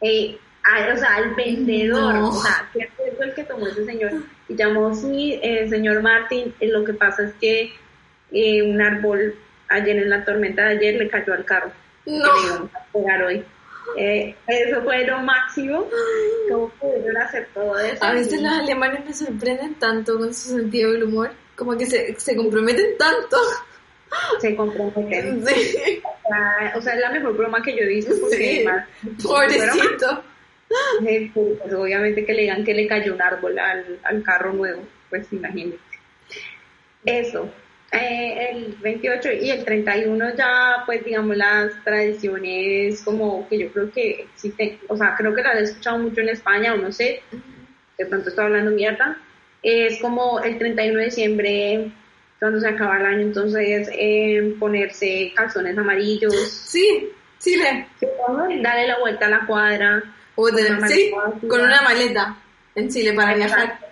[0.00, 2.28] eh, a- o sea, al vendedor, No.
[2.30, 4.12] o sea, que fue el que tomó ese señor
[4.48, 7.72] y llamó, sí, eh, señor Martín, eh, lo que pasa es que
[8.32, 9.34] eh, un árbol
[9.68, 11.70] ayer en la tormenta de ayer le cayó al carro.
[12.04, 12.24] que No.
[12.24, 13.44] le íbamos a pegar hoy.
[13.96, 15.86] Eh, eso fue lo máximo.
[16.50, 18.04] ¿Cómo pudieron hacer todo eso?
[18.04, 21.30] A veces los alemanes me sorprenden tanto con su sentido del humor.
[21.56, 23.36] Como que se, se comprometen tanto.
[24.40, 25.44] Se comprometen.
[25.46, 26.02] Sí.
[26.74, 28.64] O sea, es la mejor broma que yo he visto porque Sí.
[29.22, 30.24] Pobrecito.
[31.06, 34.82] Eh, pues, obviamente que le digan que le cayó un árbol al, al carro nuevo,
[35.10, 35.78] pues imagínate.
[37.04, 37.52] Eso.
[37.92, 43.92] Eh, el 28 y el 31 ya, pues digamos, las tradiciones como que yo creo
[43.92, 47.20] que existen, o sea, creo que las he escuchado mucho en España, o no sé,
[47.98, 49.18] de pronto estoy hablando mierda,
[49.62, 51.92] es como el 31 de diciembre,
[52.42, 56.34] cuando se acaba el año, entonces eh, ponerse calzones amarillos,
[56.66, 57.86] Sí, Chile.
[58.60, 60.02] darle la vuelta a la cuadra,
[60.34, 61.12] O de- Con una sí,
[61.48, 62.36] con una maleta
[62.74, 63.60] en Chile para viajar.
[63.64, 63.86] Exacto.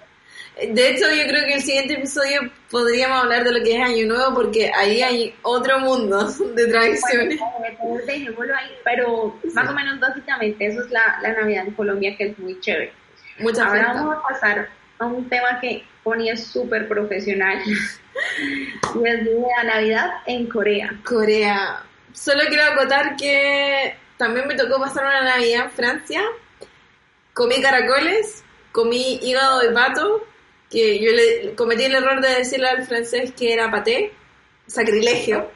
[0.75, 2.41] De hecho, yo creo que el siguiente episodio
[2.71, 6.25] podríamos hablar de lo que es Año Nuevo porque ahí hay otro mundo
[6.57, 7.39] de tradiciones.
[7.39, 12.17] Bueno, dejémoslo ahí, pero más o menos básicamente eso es la, la Navidad en Colombia
[12.17, 12.93] que es muy chévere.
[13.39, 13.93] Mucha Ahora fiesta.
[14.03, 17.59] vamos a pasar a un tema que Connie es súper profesional
[18.95, 21.01] la Navidad en Corea.
[21.05, 21.85] Corea.
[22.13, 26.23] Solo quiero acotar que también me tocó pasar una Navidad en Francia.
[27.33, 28.43] Comí caracoles,
[28.73, 30.27] comí hígado de pato,
[30.71, 34.13] que yo le cometí el error de decirle al francés que era paté,
[34.67, 35.51] sacrilegio.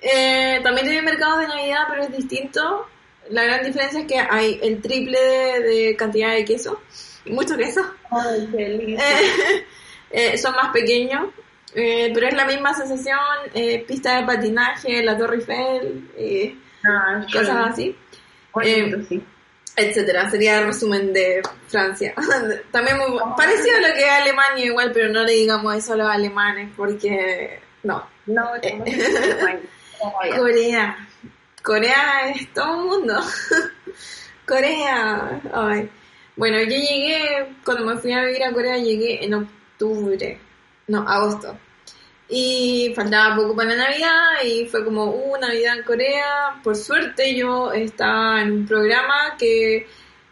[0.00, 2.86] Eh, también tiene mercados de Navidad, pero es distinto.
[3.28, 6.80] La gran diferencia es que hay el triple de, de cantidad de queso,
[7.26, 7.82] mucho queso.
[8.10, 9.02] Ay, qué lindo.
[9.02, 9.66] Eh,
[10.10, 11.28] eh, son más pequeños,
[11.74, 13.18] eh, pero es la misma sensación,
[13.54, 16.54] eh, pista de patinaje, la Torre Eiffel, eh,
[16.84, 17.82] Ah, cosas sí.
[17.92, 17.96] así.
[18.52, 19.22] Bonito, Eh, sí.
[19.76, 20.30] etcétera.
[20.30, 22.14] Sería el resumen de Francia.
[22.72, 25.92] También muy bu- parecido a lo que es Alemania igual, pero no le digamos eso
[25.92, 28.06] a los alemanes porque no.
[28.26, 29.60] No, todavía.
[30.38, 31.08] Corea.
[31.62, 33.20] Corea es todo un mundo.
[34.46, 35.40] Corea.
[35.52, 35.88] Ay.
[36.36, 40.38] Bueno, yo llegué, cuando me fui a vivir a Corea, llegué en octubre.
[40.90, 41.56] No, agosto.
[42.28, 46.60] Y faltaba poco para la Navidad y fue como, uh, Navidad en Corea.
[46.64, 49.86] Por suerte yo estaba en un programa que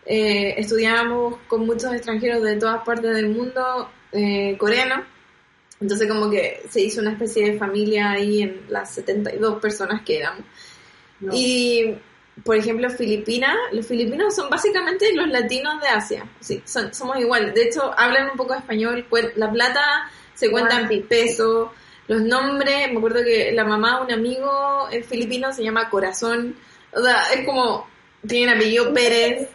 [0.04, 5.04] eh, estudiábamos con muchos extranjeros de todas partes del mundo eh, coreano.
[5.80, 10.18] Entonces como que se hizo una especie de familia ahí en las 72 personas que
[10.18, 10.42] éramos.
[11.20, 11.32] No.
[11.32, 11.96] Y,
[12.44, 16.28] por ejemplo, Filipinas, los filipinos son básicamente los latinos de Asia.
[16.40, 17.54] Sí, son, somos iguales.
[17.54, 19.06] De hecho, hablan un poco español.
[19.36, 21.00] La plata se cuenta Ah, sí.
[21.00, 21.70] pesos.
[22.06, 26.56] Los nombres, me acuerdo que la mamá de un amigo eh, filipino se llama Corazón.
[26.92, 27.86] O sea, es como,
[28.26, 29.48] tienen apellido Pérez.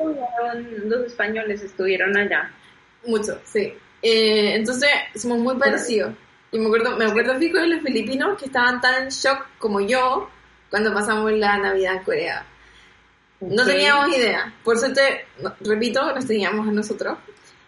[0.85, 2.51] Los españoles estuvieron allá.
[3.05, 3.73] Mucho, sí.
[4.01, 6.13] Eh, entonces, somos muy parecidos.
[6.51, 9.81] Y me acuerdo, me acuerdo fijo de los filipinos que estaban tan en shock como
[9.81, 10.29] yo
[10.69, 12.45] cuando pasamos la Navidad en Corea.
[13.39, 14.53] No teníamos idea.
[14.63, 17.17] Por suerte, no- repito, nos teníamos a nosotros.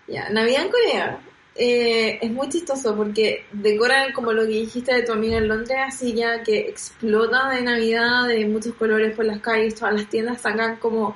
[0.08, 1.20] Ya, Navidad en Corea
[1.56, 5.78] eh, es muy chistoso porque decoran como lo que dijiste de tu amiga en Londres,
[5.88, 10.42] así ya que explota de Navidad, de muchos colores por las calles, todas las tiendas
[10.42, 11.16] sacan como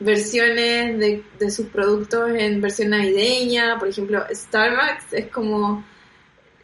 [0.00, 3.78] versiones de, de sus productos en versión navideña.
[3.78, 5.84] Por ejemplo, Starbucks es como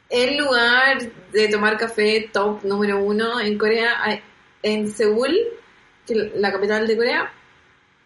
[0.08, 0.98] el lugar
[1.32, 4.22] de tomar café top número uno en Corea.
[4.62, 5.34] En Seúl,
[6.06, 7.32] que la capital de Corea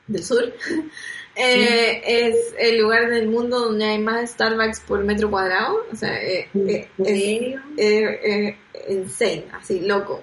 [0.07, 0.53] del Sur,
[1.37, 5.85] eh, es el lugar del mundo donde hay más Starbucks por metro cuadrado.
[5.93, 7.13] O sea, eh, eh, ¿En es
[7.77, 8.57] eh, eh,
[8.89, 10.23] insane, así, loco.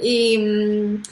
[0.00, 1.02] Y mm,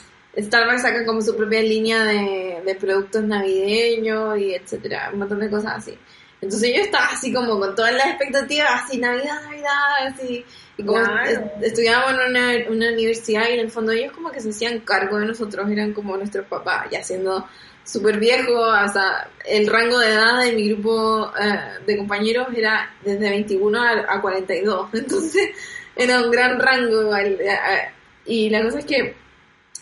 [0.41, 5.49] Starbucks saca como su propia línea de, de productos navideños y etcétera, un montón de
[5.49, 5.97] cosas así.
[6.39, 10.45] Entonces yo estaba así como con todas las expectativas, así Navidad, Navidad, así.
[10.77, 11.25] Y como Claro.
[11.27, 14.81] est- estudiábamos en una, una universidad y en el fondo ellos como que se hacían
[14.81, 17.47] cargo de nosotros, eran como nuestros papás, ya siendo
[17.87, 22.93] súper viejos, o sea, el rango de edad de mi grupo eh, de compañeros era
[23.03, 25.49] desde 21 a, a 42, entonces
[25.95, 27.91] era un gran rango eh, eh,
[28.25, 29.15] Y la cosa es que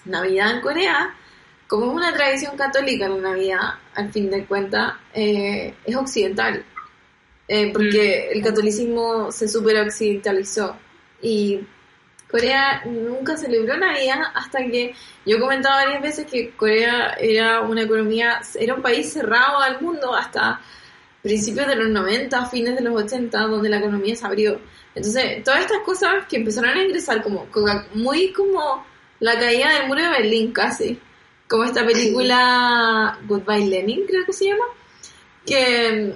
[0.06, 1.16] Navidad en Corea,
[1.68, 6.64] como es una tradición católica la Navidad, al fin de cuentas, eh, es occidental.
[7.48, 10.76] Eh, porque el catolicismo se super occidentalizó.
[11.22, 11.60] Y
[12.30, 14.94] Corea nunca celebró Navidad hasta que
[15.26, 19.80] yo he comentado varias veces que Corea era una economía, era un país cerrado al
[19.80, 20.60] mundo hasta
[21.22, 24.60] principios de los 90, fines de los 80, donde la economía se abrió.
[24.94, 27.48] Entonces, todas estas cosas que empezaron a ingresar como
[27.94, 28.86] muy como
[29.20, 31.00] la caída del muro de Berlín casi,
[31.48, 34.66] como esta película Goodbye Lenin, creo que se llama,
[35.46, 36.16] que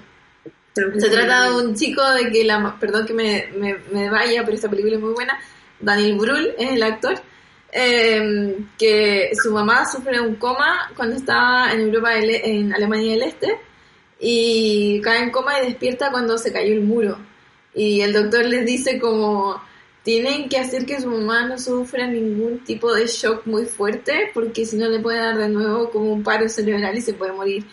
[0.73, 2.77] se trata de un chico de que la...
[2.79, 5.39] Perdón que me, me, me vaya, pero esta película es muy buena.
[5.79, 7.21] Daniel Brühl es el actor.
[7.71, 13.21] eh, que su mamá sufre un coma cuando estaba en Europa E- en Alemania del
[13.23, 13.59] Este
[14.19, 17.17] y cae en coma y despierta cuando se cayó el muro
[17.75, 19.61] y el doctor les dice como
[20.03, 24.65] tienen que hacer que su mamá no sufra ningún tipo de shock muy fuerte porque
[24.65, 27.65] si no le puede dar de nuevo como un paro cerebral y se puede morir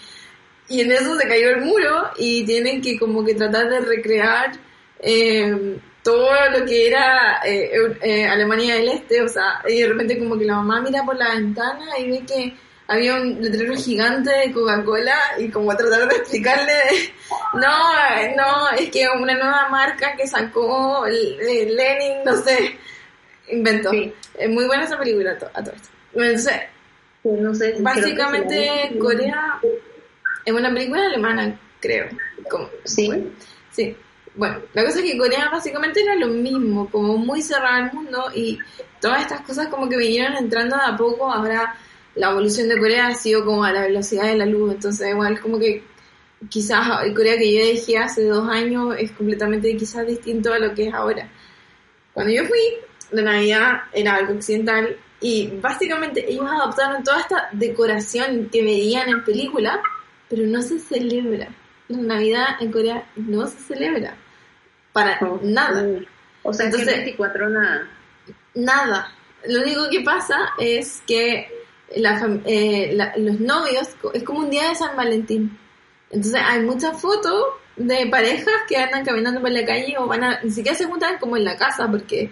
[0.69, 4.53] y en eso se cayó el muro y tienen que como que tratar de recrear
[5.01, 7.71] eh, todo lo que era eh,
[8.03, 11.17] eh, Alemania del Este, o sea, y de repente como que la mamá mira por
[11.17, 12.55] la ventana y ve que
[12.89, 16.73] había un letrero gigante de Coca-Cola y como tratar de explicarle,
[17.55, 22.77] no, no, es que una nueva marca que sacó eh, Lenin, no sé,
[23.51, 23.91] inventó.
[23.91, 24.13] Sí.
[24.39, 25.89] Es muy buena esa película a to- a todo esto.
[26.15, 26.61] Entonces,
[27.25, 28.99] no sé, Básicamente sí.
[28.99, 29.59] Corea
[30.45, 32.07] es una película alemana, creo.
[32.49, 33.09] Como, Sí.
[33.09, 33.25] bueno,
[33.73, 33.97] sí.
[34.37, 38.31] Bueno, la cosa es que Corea básicamente era lo mismo, como muy cerrado al mundo
[38.35, 38.59] y
[39.01, 41.33] todas estas cosas como que vinieron entrando de a poco.
[41.33, 41.75] Ahora
[42.15, 45.41] la evolución de Corea ha sido como a la velocidad de la luz, entonces igual
[45.41, 45.83] como que
[46.51, 50.75] quizás el Corea que yo dejé hace dos años es completamente quizás distinto a lo
[50.75, 51.31] que es ahora.
[52.13, 52.61] Cuando yo fui,
[53.13, 59.25] la Navidad era algo occidental y básicamente ellos adoptaron toda esta decoración que veían en
[59.25, 59.81] película,
[60.29, 61.49] pero no se celebra.
[61.89, 64.15] La Navidad en Corea no se celebra.
[64.97, 65.85] Para nada.
[66.43, 67.89] O sea, Entonces- que 24 nada.
[68.55, 69.13] Nada.
[69.47, 71.49] Lo único que pasa es que
[71.97, 75.57] la eh, la- los novios, es como un día de San Valentín.
[76.11, 77.45] Entonces hay muchas fotos
[77.77, 81.19] de parejas que andan caminando por la calle o van a, ni siquiera se juntan
[81.19, 82.31] como en la casa porque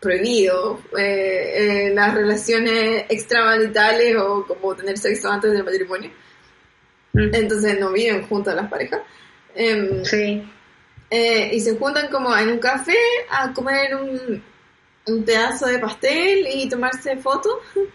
[0.00, 6.10] prohibido eh, eh, las relaciones extramaritales o como tener sexo antes del matrimonio.
[7.14, 7.34] Mm.
[7.34, 9.00] entonces no viven juntas las parejas.
[9.54, 10.46] Em, Sí.
[11.10, 12.96] Eh, y se juntan como en un café
[13.30, 14.42] a comer un,
[15.06, 17.58] un pedazo de pastel y tomarse fotos.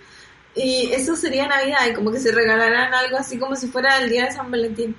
[0.54, 4.10] Y eso sería Navidad, y como que se regalarán algo así como si fuera el
[4.10, 4.96] día de San Valentín.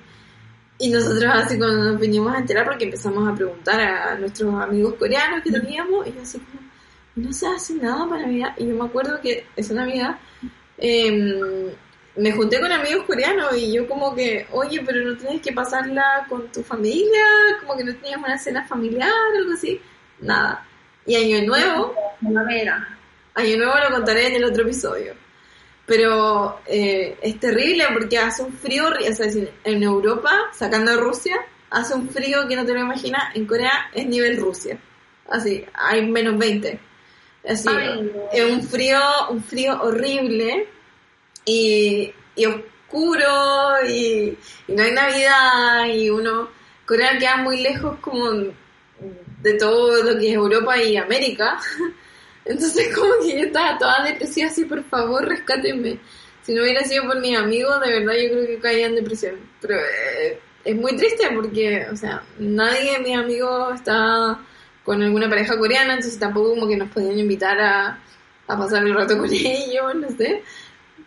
[0.79, 4.95] Y nosotros así cuando nos vinimos a enterar porque empezamos a preguntar a nuestros amigos
[4.95, 6.59] coreanos que teníamos, y así como,
[7.15, 8.55] no se hace nada para Navidad.
[8.57, 10.17] Y yo me acuerdo que esa Navidad
[10.77, 11.69] em,
[12.15, 16.25] me junté con amigos coreanos y yo como que, oye, pero no tienes que pasarla
[16.29, 17.23] con tu familia,
[17.59, 19.81] como que no tenías una cena familiar, algo así.
[20.19, 20.65] Nada.
[21.05, 21.95] Y Año Nuevo.
[23.33, 25.15] Año Nuevo lo contaré en el otro episodio.
[25.85, 29.27] Pero eh, es terrible porque hace un frío, o sea,
[29.63, 31.35] en Europa, sacando a Rusia,
[31.71, 34.77] hace un frío que no te lo imaginas, en Corea es nivel Rusia.
[35.27, 36.79] Así, hay menos 20.
[37.49, 38.21] Así, Ay, no.
[38.31, 38.99] es un frío,
[39.29, 40.67] un frío horrible
[41.45, 44.37] y, y oscuro y,
[44.67, 46.49] no hay Navidad y uno,
[46.85, 48.31] Corea queda muy lejos como
[49.41, 51.59] de todo lo que es Europa y América.
[52.45, 55.99] Entonces como que yo estaba toda depresiva así, por favor, rescátenme.
[56.41, 59.35] Si no hubiera sido por mis amigos, de verdad yo creo que caía en depresión.
[59.61, 64.39] Pero eh, es muy triste porque, o sea, nadie de mis amigos está
[64.83, 67.99] con alguna pareja coreana, entonces tampoco como que nos podían invitar a,
[68.47, 70.43] a pasar el rato con ellos, no sé.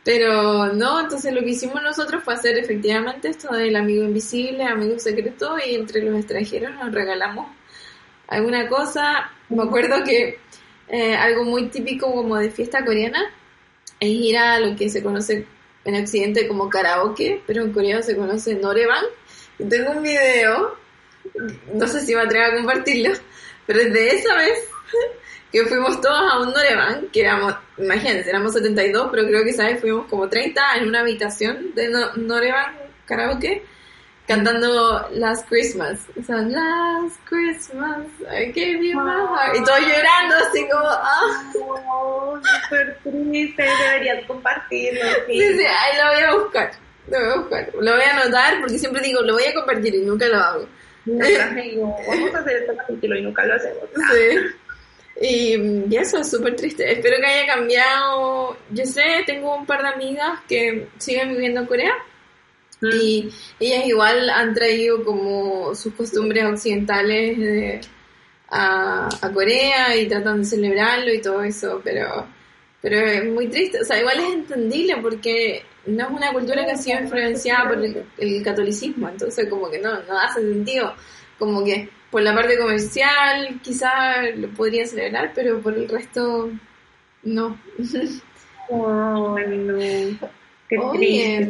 [0.07, 5.01] Pero no, entonces lo que hicimos nosotros fue hacer efectivamente esto del amigo invisible, amigo
[5.01, 7.49] secreto, y entre los extranjeros nos regalamos
[8.29, 9.33] alguna cosa.
[9.49, 10.39] Me acuerdo que
[10.87, 13.35] eh, algo muy típico como de fiesta coreana
[13.99, 15.45] es ir a lo que se conoce
[15.85, 19.05] en Occidente como karaoke, pero en Corea se conoce noreban.
[19.59, 20.77] Tengo un video,
[21.75, 23.11] no sé si me atrevo a compartirlo,
[23.67, 24.69] pero desde esa vez
[25.53, 29.65] que fuimos todos a un noreban, que éramos, imagínense, éramos 72, pero creo que esa
[29.67, 32.77] vez fuimos como 30 en una habitación de no- noreban
[33.07, 33.63] karaoke
[34.27, 36.01] cantando Last Christmas.
[36.19, 39.57] O sea, Last Christmas, I gave you my heart.
[39.57, 41.53] Y todos llorando, así como, ah.
[41.55, 45.01] No, súper triste, deberías compartirlo.
[45.29, 45.41] sí.
[45.41, 46.71] Sí, sí, ahí lo voy a buscar.
[47.09, 47.71] Lo voy a buscar.
[47.81, 50.69] Lo voy a anotar porque siempre digo, lo voy a compartir y nunca lo hago.
[51.05, 53.85] Mientras digo, vamos a hacer este capítulo y nunca lo hacemos.
[53.95, 54.39] Sí.
[55.21, 55.55] Y,
[55.89, 56.91] y eso es súper triste.
[56.93, 58.57] Espero que haya cambiado.
[58.71, 61.93] Yo sé, tengo un par de amigas que siguen viviendo en Corea.
[62.83, 67.81] Y ellas igual han traído como sus costumbres occidentales de-
[68.49, 72.27] a, a Corea y tratan de celebrarlo y todo eso, pero,
[72.83, 73.81] pero es muy triste.
[73.81, 77.83] O sea, igual es entendible porque no es una cultura que ha sido influenciada por
[77.83, 80.95] el, el catolicismo, entonces como que no, no hace sentido.
[81.39, 86.51] Como que por la parte comercial quizás lo podrían celebrar, pero por el resto
[87.25, 87.61] no.
[88.71, 89.79] Ay, no.
[90.67, 91.47] Qué Oye,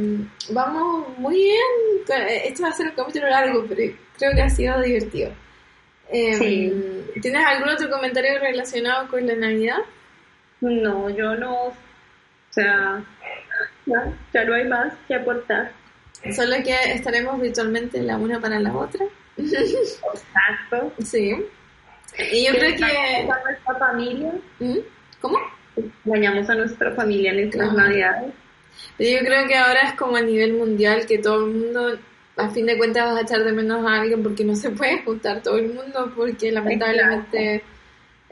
[0.51, 2.19] vamos muy bien.
[2.47, 5.31] Esto va a ser un capítulo largo, pero creo que ha sido divertido.
[6.11, 7.21] Eh, Sí.
[7.23, 9.79] ¿Tienes algún otro comentario relacionado con la Navidad?
[10.63, 11.67] No, yo no.
[11.67, 11.75] O
[12.51, 13.05] sea,
[13.87, 15.71] ya, ya no hay más que aportar.
[16.35, 19.07] Solo que estaremos virtualmente la una para la otra.
[19.37, 20.93] Exacto.
[21.05, 21.35] Sí.
[22.33, 22.85] Y yo creo que...
[22.85, 24.33] A nuestra familia.
[24.59, 24.79] ¿Mm?
[25.21, 25.39] ¿Cómo?
[25.77, 28.33] Extrañamos a nuestra familia en estas navidades.
[28.99, 31.99] Yo creo que ahora es como a nivel mundial que todo el mundo,
[32.37, 35.03] a fin de cuentas, vas a echar de menos a alguien porque no se puede
[35.03, 37.63] juntar todo el mundo porque lamentablemente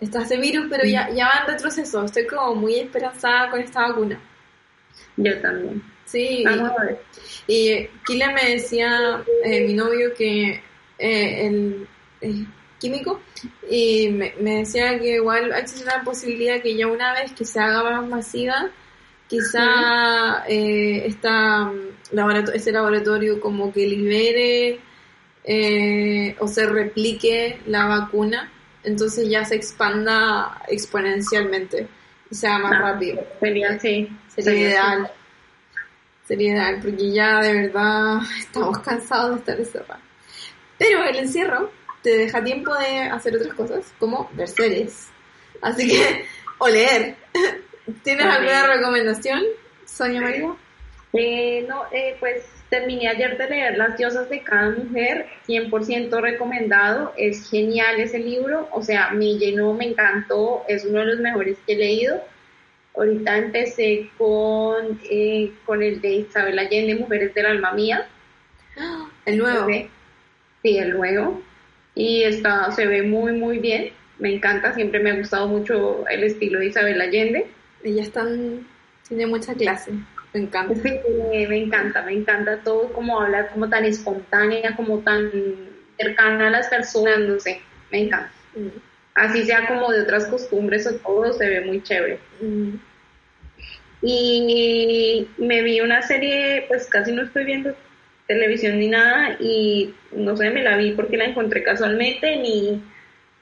[0.01, 2.05] está este virus, pero ya, ya va en retroceso.
[2.05, 4.21] Estoy como muy esperanzada con esta vacuna.
[5.17, 5.83] Yo también.
[6.05, 7.01] Sí, Vamos a ver.
[7.47, 10.63] y Kile me decía, eh, mi novio, que
[10.99, 11.87] eh,
[12.21, 12.35] es
[12.81, 13.21] químico,
[13.71, 17.59] y me, me decía que igual existe una posibilidad que ya una vez que se
[17.61, 18.71] haga más masiva,
[19.29, 24.81] quizá eh, esta, mm, laborato- este laboratorio como que libere
[25.45, 28.51] eh, o se replique la vacuna,
[28.83, 31.89] entonces ya se expanda exponencialmente
[32.31, 33.23] y sea más Ah, rápido.
[33.41, 33.79] Sería.
[33.79, 35.11] Sería Sería ideal.
[36.27, 40.03] Sería ideal, porque ya de verdad estamos cansados de estar encerrados.
[40.79, 41.71] Pero el encierro
[42.03, 45.09] te deja tiempo de hacer otras cosas, como ver series.
[45.61, 46.25] Así que,
[46.59, 47.17] o leer.
[48.03, 49.43] ¿Tienes alguna recomendación,
[49.85, 50.55] Sonia María?
[51.13, 57.13] Eh, no, eh, pues terminé ayer de leer Las diosas de cada mujer, 100% recomendado,
[57.17, 61.57] es genial ese libro, o sea, me llenó, me encantó, es uno de los mejores
[61.67, 62.21] que he leído.
[62.97, 68.09] Ahorita empecé con, eh, con el de Isabel Allende, Mujeres del Alma Mía,
[69.25, 69.67] El nuevo.
[70.65, 71.43] Sí, el nuevo,
[71.95, 76.25] y está, se ve muy, muy bien, me encanta, siempre me ha gustado mucho el
[76.25, 77.47] estilo de Isabel Allende.
[77.83, 78.67] Ella están,
[79.07, 79.93] tiene mucha clase.
[80.33, 80.75] Me encanta.
[80.83, 80.91] Sí,
[81.31, 85.31] me, me encanta, me encanta todo como habla, como tan espontánea, como tan
[85.99, 87.61] cercana a las personas, no sé,
[87.93, 88.33] me encanta.
[88.57, 88.69] Mm,
[89.17, 92.19] Así sea como de otras costumbres o todo, se ve muy chévere.
[92.41, 92.71] mm.
[94.07, 97.75] Y me vi una serie, pues casi no estoy viendo
[98.27, 102.83] televisión ni nada, y no sé, me la vi porque la encontré casualmente, ni,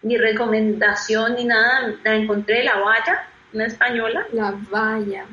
[0.02, 4.26] ni recomendación ni nada, la encontré, La Valla, una española.
[4.32, 5.24] La valla.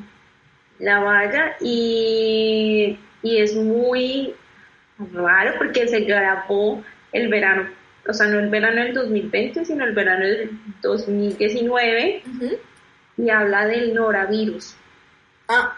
[0.78, 4.34] la valla y, y es muy
[5.12, 6.82] raro porque se grabó
[7.12, 7.68] el verano,
[8.08, 10.50] o sea, no el verano del 2020, sino el verano del
[10.82, 12.50] 2019 Ujú.
[13.18, 14.76] y habla del norovirus.
[15.48, 15.74] Ah,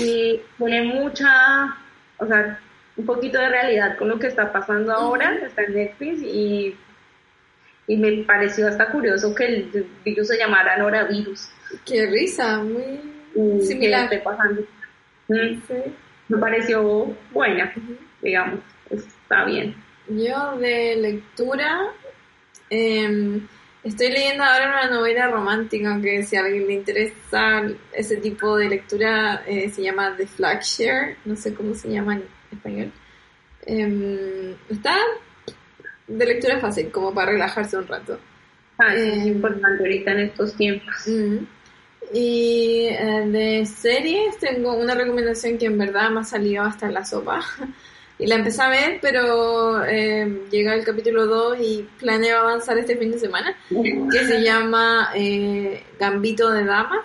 [0.00, 1.76] Y tiene mucha,
[2.18, 2.58] o sea,
[2.96, 6.76] un poquito de realidad con lo que está pasando ahora, está en Netflix y,
[7.86, 11.48] y me pareció hasta curioso que el virus se llamara norovirus.
[11.84, 13.00] qué risa, muy
[13.34, 14.04] y que similar.
[14.04, 14.62] esté pasando.
[15.28, 15.74] Mm, Sí.
[16.28, 17.72] me pareció buena,
[18.22, 19.74] digamos, está bien.
[20.08, 21.88] Yo de lectura
[22.70, 23.46] em,
[23.82, 28.68] estoy leyendo ahora una novela romántica que si a alguien le interesa ese tipo de
[28.68, 32.24] lectura eh, se llama The Flagshare, no sé cómo se llama en
[32.54, 32.92] español.
[33.66, 34.94] Em, está
[36.06, 38.18] de lectura fácil, como para relajarse un rato.
[38.78, 40.94] Ah, eso es Eh, importante ahorita en estos tiempos.
[41.06, 41.36] Mm.
[42.12, 46.94] Y eh, de series tengo una recomendación que en verdad me ha salido hasta en
[46.94, 47.40] la sopa.
[48.16, 52.96] Y la empecé a ver, pero eh, llega el capítulo 2 y planeo avanzar este
[52.96, 57.02] fin de semana, que se llama eh, Gambito de Dama,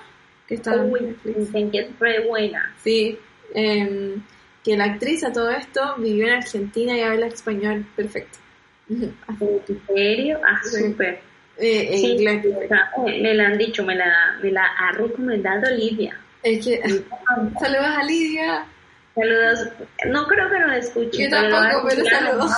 [0.48, 1.36] que está en Uy, Netflix.
[1.52, 2.76] dicen que es re buena.
[2.84, 3.18] Sí,
[3.56, 4.22] em,
[4.70, 8.38] que la actriz a todo esto vivió en Argentina y habla español perfecto.
[8.90, 9.16] ¿En
[9.88, 10.40] serio?
[10.48, 11.22] Ah, súper.
[11.58, 12.46] Eh, en Sí, inglés.
[12.46, 16.18] eh, me la han dicho, me la, me la ha recomendado Lidia.
[16.44, 16.80] Es que,
[17.60, 18.66] saludos a Lidia.
[19.16, 19.68] Saludos.
[20.08, 21.24] No creo que nos escuche.
[21.24, 22.24] Yo pero tampoco, pero escuchar.
[22.24, 22.52] saludos.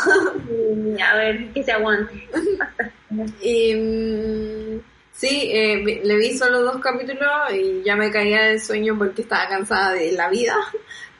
[1.09, 2.27] A ver que se aguante.
[3.41, 4.79] Y, mm,
[5.11, 9.49] sí, eh, le vi solo dos capítulos y ya me caía de sueño porque estaba
[9.49, 10.55] cansada de la vida,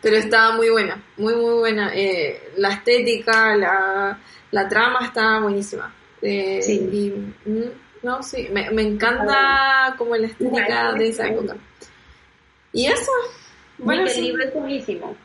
[0.02, 1.92] pero estaba muy buena, muy muy buena.
[1.96, 4.20] Eh, la estética, la,
[4.52, 5.94] la trama está buenísima.
[6.22, 6.90] Eh, Sí.
[6.92, 7.72] Y, mm,
[8.04, 11.56] no, sí, me, me encanta como la estética de esa época.
[12.74, 13.12] Y eso,
[13.78, 15.16] bueno, Bueno, el sí, libro es buenísimo,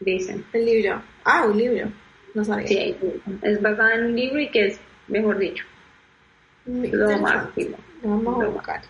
[0.00, 0.44] dicen.
[0.52, 1.02] el libro.
[1.24, 1.88] Ah, un libro,
[2.34, 2.66] no sabía.
[2.66, 2.96] Sí,
[3.42, 5.64] es basada en un libro y que es, mejor dicho,
[6.66, 7.76] Muy lo máximo.
[8.02, 8.80] Lo vamos a buscar.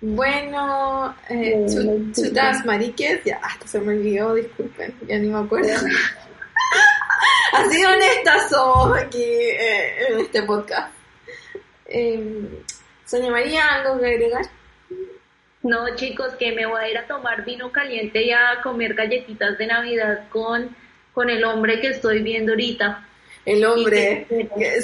[0.00, 5.72] Bueno, eh, Eh, chutas mariques, ya hasta se me olvidó, disculpen, ya ni me acuerdo.
[7.52, 10.92] Así honestas somos aquí eh, en este podcast.
[11.86, 12.62] Eh,
[13.06, 14.44] Sonia María, ¿algo que agregar?
[15.62, 19.56] No, chicos, que me voy a ir a tomar vino caliente y a comer galletitas
[19.56, 20.76] de Navidad con,
[21.14, 23.02] con el hombre que estoy viendo ahorita.
[23.46, 24.26] El hombre,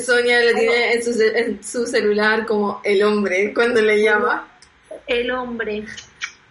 [0.02, 4.48] Sonia le tiene en su, en su celular como el hombre cuando le llama.
[5.06, 5.84] El hombre,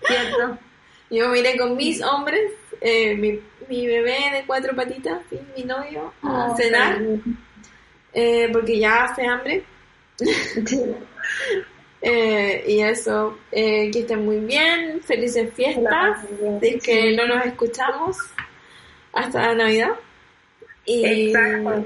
[0.06, 0.58] ¿cierto?
[1.10, 6.14] Yo miré con mis hombres, eh, mi, mi bebé de cuatro patitas y mi novio
[6.24, 7.02] a cenar.
[8.14, 9.64] eh, porque ya hace hambre.
[12.04, 16.18] Eh, y eso, eh, que estén muy bien, felices fiestas,
[16.60, 18.18] de que no nos escuchamos
[19.14, 19.92] hasta Navidad.
[20.84, 21.86] Y Exacto.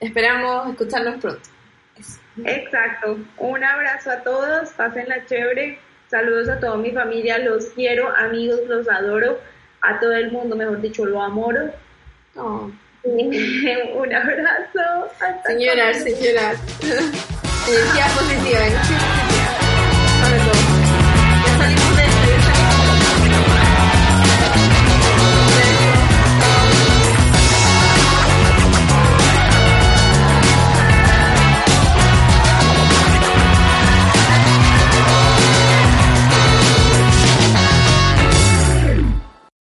[0.00, 1.48] esperamos escucharnos pronto.
[2.42, 3.18] Exacto.
[3.36, 5.78] Un abrazo a todos, pásenla chévere.
[6.10, 9.38] Saludos a toda mi familia, los quiero, amigos, los adoro.
[9.80, 11.70] A todo el mundo, mejor dicho, lo amoro.
[12.34, 12.68] Oh,
[13.04, 15.08] Un abrazo.
[15.20, 16.10] Hasta señora, pronto.
[16.10, 16.52] señora.
[17.68, 19.50] energía positiva, energía positiva.
[20.20, 20.69] Para todos.